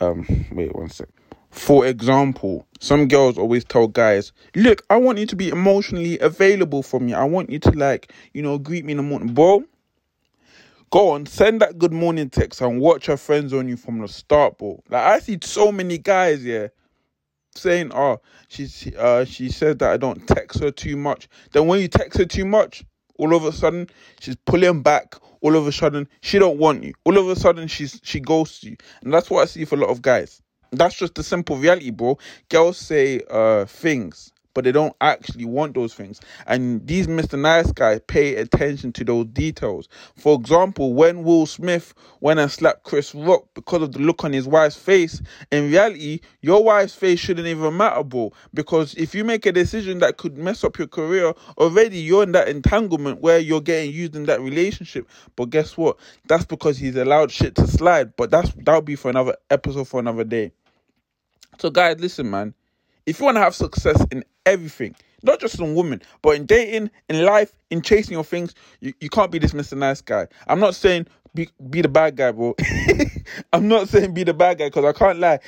um 0.00 0.26
wait 0.52 0.74
one 0.74 0.90
sec. 0.90 1.08
For 1.50 1.84
example, 1.84 2.64
some 2.78 3.08
girls 3.08 3.36
always 3.36 3.64
tell 3.64 3.88
guys, 3.88 4.32
"Look, 4.54 4.84
I 4.88 4.96
want 4.96 5.18
you 5.18 5.26
to 5.26 5.36
be 5.36 5.48
emotionally 5.48 6.18
available 6.20 6.82
for 6.82 7.00
me. 7.00 7.12
I 7.12 7.24
want 7.24 7.50
you 7.50 7.58
to 7.58 7.70
like, 7.72 8.12
you 8.32 8.42
know, 8.42 8.56
greet 8.58 8.84
me 8.84 8.92
in 8.92 8.98
the 8.98 9.02
morning, 9.02 9.34
bro." 9.34 9.64
Go 10.90 11.10
on, 11.10 11.26
send 11.26 11.60
that 11.60 11.78
good 11.78 11.92
morning 11.92 12.30
text 12.30 12.60
and 12.60 12.80
watch 12.80 13.06
her 13.06 13.16
friends 13.16 13.52
on 13.52 13.68
you 13.68 13.76
from 13.76 14.00
the 14.00 14.08
start, 14.08 14.58
bro. 14.58 14.82
Like 14.88 15.04
I 15.04 15.18
see 15.20 15.38
so 15.42 15.70
many 15.70 15.98
guys, 15.98 16.44
yeah, 16.44 16.68
saying, 17.54 17.92
"Oh, 17.94 18.20
she's 18.48 18.92
uh 18.96 19.24
she 19.24 19.50
said 19.50 19.80
that 19.80 19.90
I 19.90 19.96
don't 19.96 20.26
text 20.26 20.60
her 20.60 20.70
too 20.70 20.96
much." 20.96 21.28
Then 21.52 21.66
when 21.66 21.80
you 21.80 21.88
text 21.88 22.18
her 22.18 22.24
too 22.24 22.44
much, 22.44 22.84
all 23.20 23.34
of 23.34 23.44
a 23.44 23.52
sudden 23.52 23.88
she's 24.20 24.36
pulling 24.46 24.82
back 24.82 25.14
all 25.42 25.56
of 25.56 25.66
a 25.66 25.72
sudden 25.72 26.08
she 26.22 26.38
don't 26.38 26.58
want 26.58 26.82
you. 26.84 26.94
All 27.04 27.18
of 27.18 27.28
a 27.28 27.36
sudden 27.36 27.68
she's 27.68 28.00
she 28.02 28.20
ghosts 28.20 28.64
you. 28.64 28.76
And 29.02 29.12
that's 29.12 29.30
what 29.30 29.42
i 29.42 29.44
see 29.46 29.64
for 29.64 29.76
a 29.76 29.78
lot 29.78 29.90
of 29.90 30.02
guys. 30.02 30.42
That's 30.72 30.96
just 30.96 31.14
the 31.14 31.22
simple 31.22 31.56
reality 31.56 31.90
bro. 31.90 32.18
Girls 32.48 32.78
say 32.78 33.20
uh 33.30 33.64
things 33.66 34.32
but 34.54 34.64
they 34.64 34.72
don't 34.72 34.94
actually 35.00 35.44
want 35.44 35.74
those 35.74 35.94
things. 35.94 36.20
And 36.46 36.86
these 36.86 37.06
Mr. 37.06 37.38
Nice 37.38 37.72
Guys 37.72 38.00
pay 38.06 38.36
attention 38.36 38.92
to 38.94 39.04
those 39.04 39.26
details. 39.26 39.88
For 40.16 40.34
example, 40.34 40.94
when 40.94 41.22
Will 41.22 41.46
Smith 41.46 41.94
went 42.20 42.40
and 42.40 42.50
slapped 42.50 42.84
Chris 42.84 43.14
Rock 43.14 43.46
because 43.54 43.82
of 43.82 43.92
the 43.92 44.00
look 44.00 44.24
on 44.24 44.32
his 44.32 44.46
wife's 44.46 44.76
face, 44.76 45.22
in 45.50 45.70
reality, 45.70 46.20
your 46.40 46.64
wife's 46.64 46.94
face 46.94 47.20
shouldn't 47.20 47.46
even 47.46 47.76
matter, 47.76 48.02
bro. 48.02 48.32
Because 48.52 48.94
if 48.94 49.14
you 49.14 49.24
make 49.24 49.46
a 49.46 49.52
decision 49.52 49.98
that 50.00 50.16
could 50.16 50.36
mess 50.36 50.64
up 50.64 50.78
your 50.78 50.88
career, 50.88 51.32
already 51.58 51.98
you're 51.98 52.22
in 52.22 52.32
that 52.32 52.48
entanglement 52.48 53.20
where 53.20 53.38
you're 53.38 53.60
getting 53.60 53.92
used 53.92 54.16
in 54.16 54.24
that 54.24 54.40
relationship. 54.40 55.08
But 55.36 55.50
guess 55.50 55.76
what? 55.76 55.96
That's 56.26 56.44
because 56.44 56.78
he's 56.78 56.96
allowed 56.96 57.30
shit 57.30 57.54
to 57.56 57.66
slide. 57.66 58.16
But 58.16 58.30
that's 58.30 58.52
that'll 58.54 58.82
be 58.82 58.96
for 58.96 59.10
another 59.10 59.36
episode 59.50 59.88
for 59.88 60.00
another 60.00 60.24
day. 60.24 60.52
So 61.58 61.70
guys, 61.70 62.00
listen, 62.00 62.30
man 62.30 62.54
if 63.10 63.18
you 63.18 63.24
want 63.26 63.36
to 63.36 63.40
have 63.40 63.56
success 63.56 64.04
in 64.12 64.24
everything, 64.46 64.94
not 65.22 65.40
just 65.40 65.58
in 65.58 65.74
women, 65.74 66.00
but 66.22 66.36
in 66.36 66.46
dating, 66.46 66.90
in 67.08 67.24
life, 67.24 67.52
in 67.70 67.82
chasing 67.82 68.12
your 68.12 68.24
things, 68.24 68.54
you, 68.80 68.94
you 69.00 69.10
can't 69.10 69.32
be 69.32 69.38
this 69.40 69.52
Mr. 69.52 69.76
Nice 69.76 70.00
guy. 70.00 70.28
I'm 70.46 70.60
not 70.60 70.76
saying 70.76 71.08
be 71.34 71.48
be 71.68 71.82
the 71.82 71.88
bad 71.88 72.16
guy, 72.16 72.30
bro. 72.32 72.54
I'm 73.52 73.68
not 73.68 73.88
saying 73.88 74.14
be 74.14 74.24
the 74.24 74.34
bad 74.34 74.58
guy 74.58 74.66
because 74.66 74.84
I 74.84 74.92
can't 74.92 75.18
lie. 75.18 75.40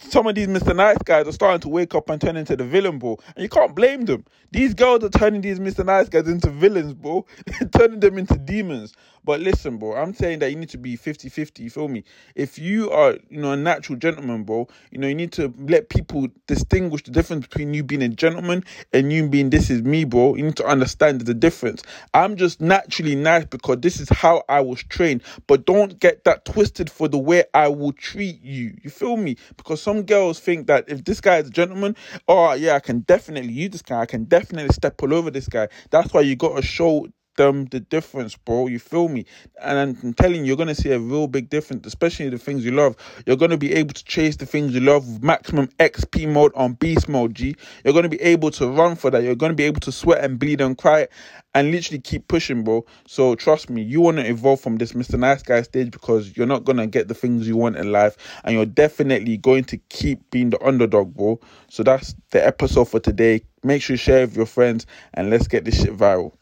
Some 0.00 0.26
of 0.26 0.34
these 0.34 0.48
Mr. 0.48 0.74
Nice 0.74 0.98
guys 1.04 1.26
are 1.26 1.32
starting 1.32 1.60
to 1.60 1.68
wake 1.68 1.94
up 1.94 2.10
and 2.10 2.20
turn 2.20 2.36
into 2.36 2.56
the 2.56 2.64
villain, 2.64 2.98
bro. 2.98 3.18
And 3.36 3.42
you 3.42 3.48
can't 3.48 3.74
blame 3.74 4.06
them. 4.06 4.24
These 4.50 4.74
girls 4.74 5.04
are 5.04 5.10
turning 5.10 5.42
these 5.42 5.58
Mr. 5.58 5.84
Nice 5.84 6.08
guys 6.08 6.26
into 6.28 6.50
villains, 6.50 6.94
bro. 6.94 7.26
turning 7.72 8.00
them 8.00 8.18
into 8.18 8.36
demons. 8.36 8.94
But 9.24 9.40
listen, 9.40 9.78
bro, 9.78 9.94
I'm 9.94 10.14
saying 10.14 10.38
that 10.40 10.50
you 10.50 10.56
need 10.56 10.70
to 10.70 10.78
be 10.78 10.96
50-50, 10.96 11.58
you 11.60 11.70
feel 11.70 11.88
me? 11.88 12.04
If 12.34 12.58
you 12.58 12.90
are, 12.90 13.18
you 13.28 13.40
know, 13.40 13.52
a 13.52 13.56
natural 13.56 13.98
gentleman, 13.98 14.44
bro, 14.44 14.68
you 14.90 14.98
know, 14.98 15.06
you 15.08 15.14
need 15.14 15.32
to 15.32 15.52
let 15.58 15.88
people 15.88 16.28
distinguish 16.46 17.02
the 17.02 17.10
difference 17.10 17.46
between 17.46 17.74
you 17.74 17.82
being 17.82 18.02
a 18.02 18.08
gentleman 18.08 18.64
and 18.92 19.12
you 19.12 19.28
being 19.28 19.50
this 19.50 19.70
is 19.70 19.82
me, 19.82 20.04
bro. 20.04 20.34
You 20.34 20.44
need 20.44 20.56
to 20.56 20.66
understand 20.66 21.20
the 21.20 21.34
difference. 21.34 21.82
I'm 22.14 22.36
just 22.36 22.60
naturally 22.60 23.14
nice 23.14 23.44
because 23.44 23.78
this 23.80 24.00
is 24.00 24.08
how 24.08 24.42
I 24.48 24.60
was 24.60 24.82
trained. 24.84 25.22
But 25.46 25.66
don't 25.66 25.98
get 25.98 26.24
that 26.24 26.44
twisted 26.44 26.90
for 26.90 27.08
the 27.08 27.18
way 27.18 27.44
I 27.54 27.68
will 27.68 27.92
treat 27.92 28.42
you. 28.42 28.76
You 28.82 28.90
feel 28.90 29.16
me? 29.16 29.36
Because 29.56 29.82
some 29.82 30.02
girls 30.02 30.40
think 30.40 30.66
that 30.66 30.88
if 30.88 31.04
this 31.04 31.20
guy 31.20 31.38
is 31.38 31.48
a 31.48 31.50
gentleman, 31.50 31.96
oh 32.26 32.52
yeah, 32.54 32.74
I 32.74 32.80
can 32.80 33.00
definitely 33.00 33.52
use 33.52 33.70
this 33.70 33.82
guy. 33.82 34.00
I 34.00 34.06
can 34.06 34.24
definitely 34.24 34.72
step 34.72 35.02
all 35.02 35.14
over 35.14 35.30
this 35.30 35.48
guy. 35.48 35.68
That's 35.90 36.12
why 36.12 36.22
you 36.22 36.36
gotta 36.36 36.62
show 36.62 37.06
them 37.36 37.66
the 37.66 37.80
difference, 37.80 38.36
bro. 38.36 38.66
You 38.66 38.78
feel 38.78 39.08
me? 39.08 39.24
And 39.62 39.78
I'm 39.78 40.14
telling 40.14 40.40
you, 40.40 40.44
you're 40.44 40.56
gonna 40.56 40.74
see 40.74 40.90
a 40.92 40.98
real 40.98 41.26
big 41.26 41.48
difference, 41.48 41.86
especially 41.86 42.28
the 42.28 42.38
things 42.38 42.64
you 42.64 42.72
love. 42.72 42.96
You're 43.26 43.36
gonna 43.36 43.56
be 43.56 43.72
able 43.74 43.94
to 43.94 44.04
chase 44.04 44.36
the 44.36 44.46
things 44.46 44.74
you 44.74 44.80
love 44.80 45.06
with 45.06 45.22
maximum 45.22 45.68
XP 45.78 46.28
mode 46.28 46.52
on 46.54 46.74
beast 46.74 47.08
mode, 47.08 47.34
G. 47.34 47.56
You're 47.84 47.94
gonna 47.94 48.08
be 48.08 48.20
able 48.20 48.50
to 48.52 48.68
run 48.68 48.96
for 48.96 49.10
that. 49.10 49.22
You're 49.22 49.34
gonna 49.34 49.54
be 49.54 49.64
able 49.64 49.80
to 49.80 49.92
sweat 49.92 50.22
and 50.24 50.38
bleed 50.38 50.60
and 50.60 50.76
cry 50.76 51.08
and 51.54 51.70
literally 51.70 52.00
keep 52.00 52.28
pushing, 52.28 52.62
bro. 52.62 52.84
So 53.06 53.34
trust 53.34 53.70
me, 53.70 53.82
you 53.82 54.00
wanna 54.00 54.22
evolve 54.22 54.60
from 54.60 54.76
this 54.76 54.92
Mr. 54.92 55.18
Nice 55.18 55.42
Guy 55.42 55.62
stage 55.62 55.90
because 55.90 56.36
you're 56.36 56.46
not 56.46 56.64
gonna 56.64 56.86
get 56.86 57.08
the 57.08 57.14
things 57.14 57.48
you 57.48 57.56
want 57.56 57.76
in 57.76 57.92
life, 57.92 58.16
and 58.44 58.54
you're 58.54 58.66
definitely 58.66 59.36
going 59.36 59.64
to 59.64 59.76
keep 59.88 60.30
being 60.30 60.50
the 60.50 60.62
underdog, 60.64 61.14
bro. 61.14 61.40
So 61.68 61.82
that's 61.82 62.14
the 62.30 62.44
episode 62.44 62.84
for 62.86 63.00
today. 63.00 63.42
Make 63.62 63.82
sure 63.82 63.94
you 63.94 63.98
share 63.98 64.22
with 64.22 64.36
your 64.36 64.46
friends 64.46 64.86
and 65.14 65.30
let's 65.30 65.48
get 65.48 65.64
this 65.64 65.82
shit 65.82 65.96
viral. 65.96 66.32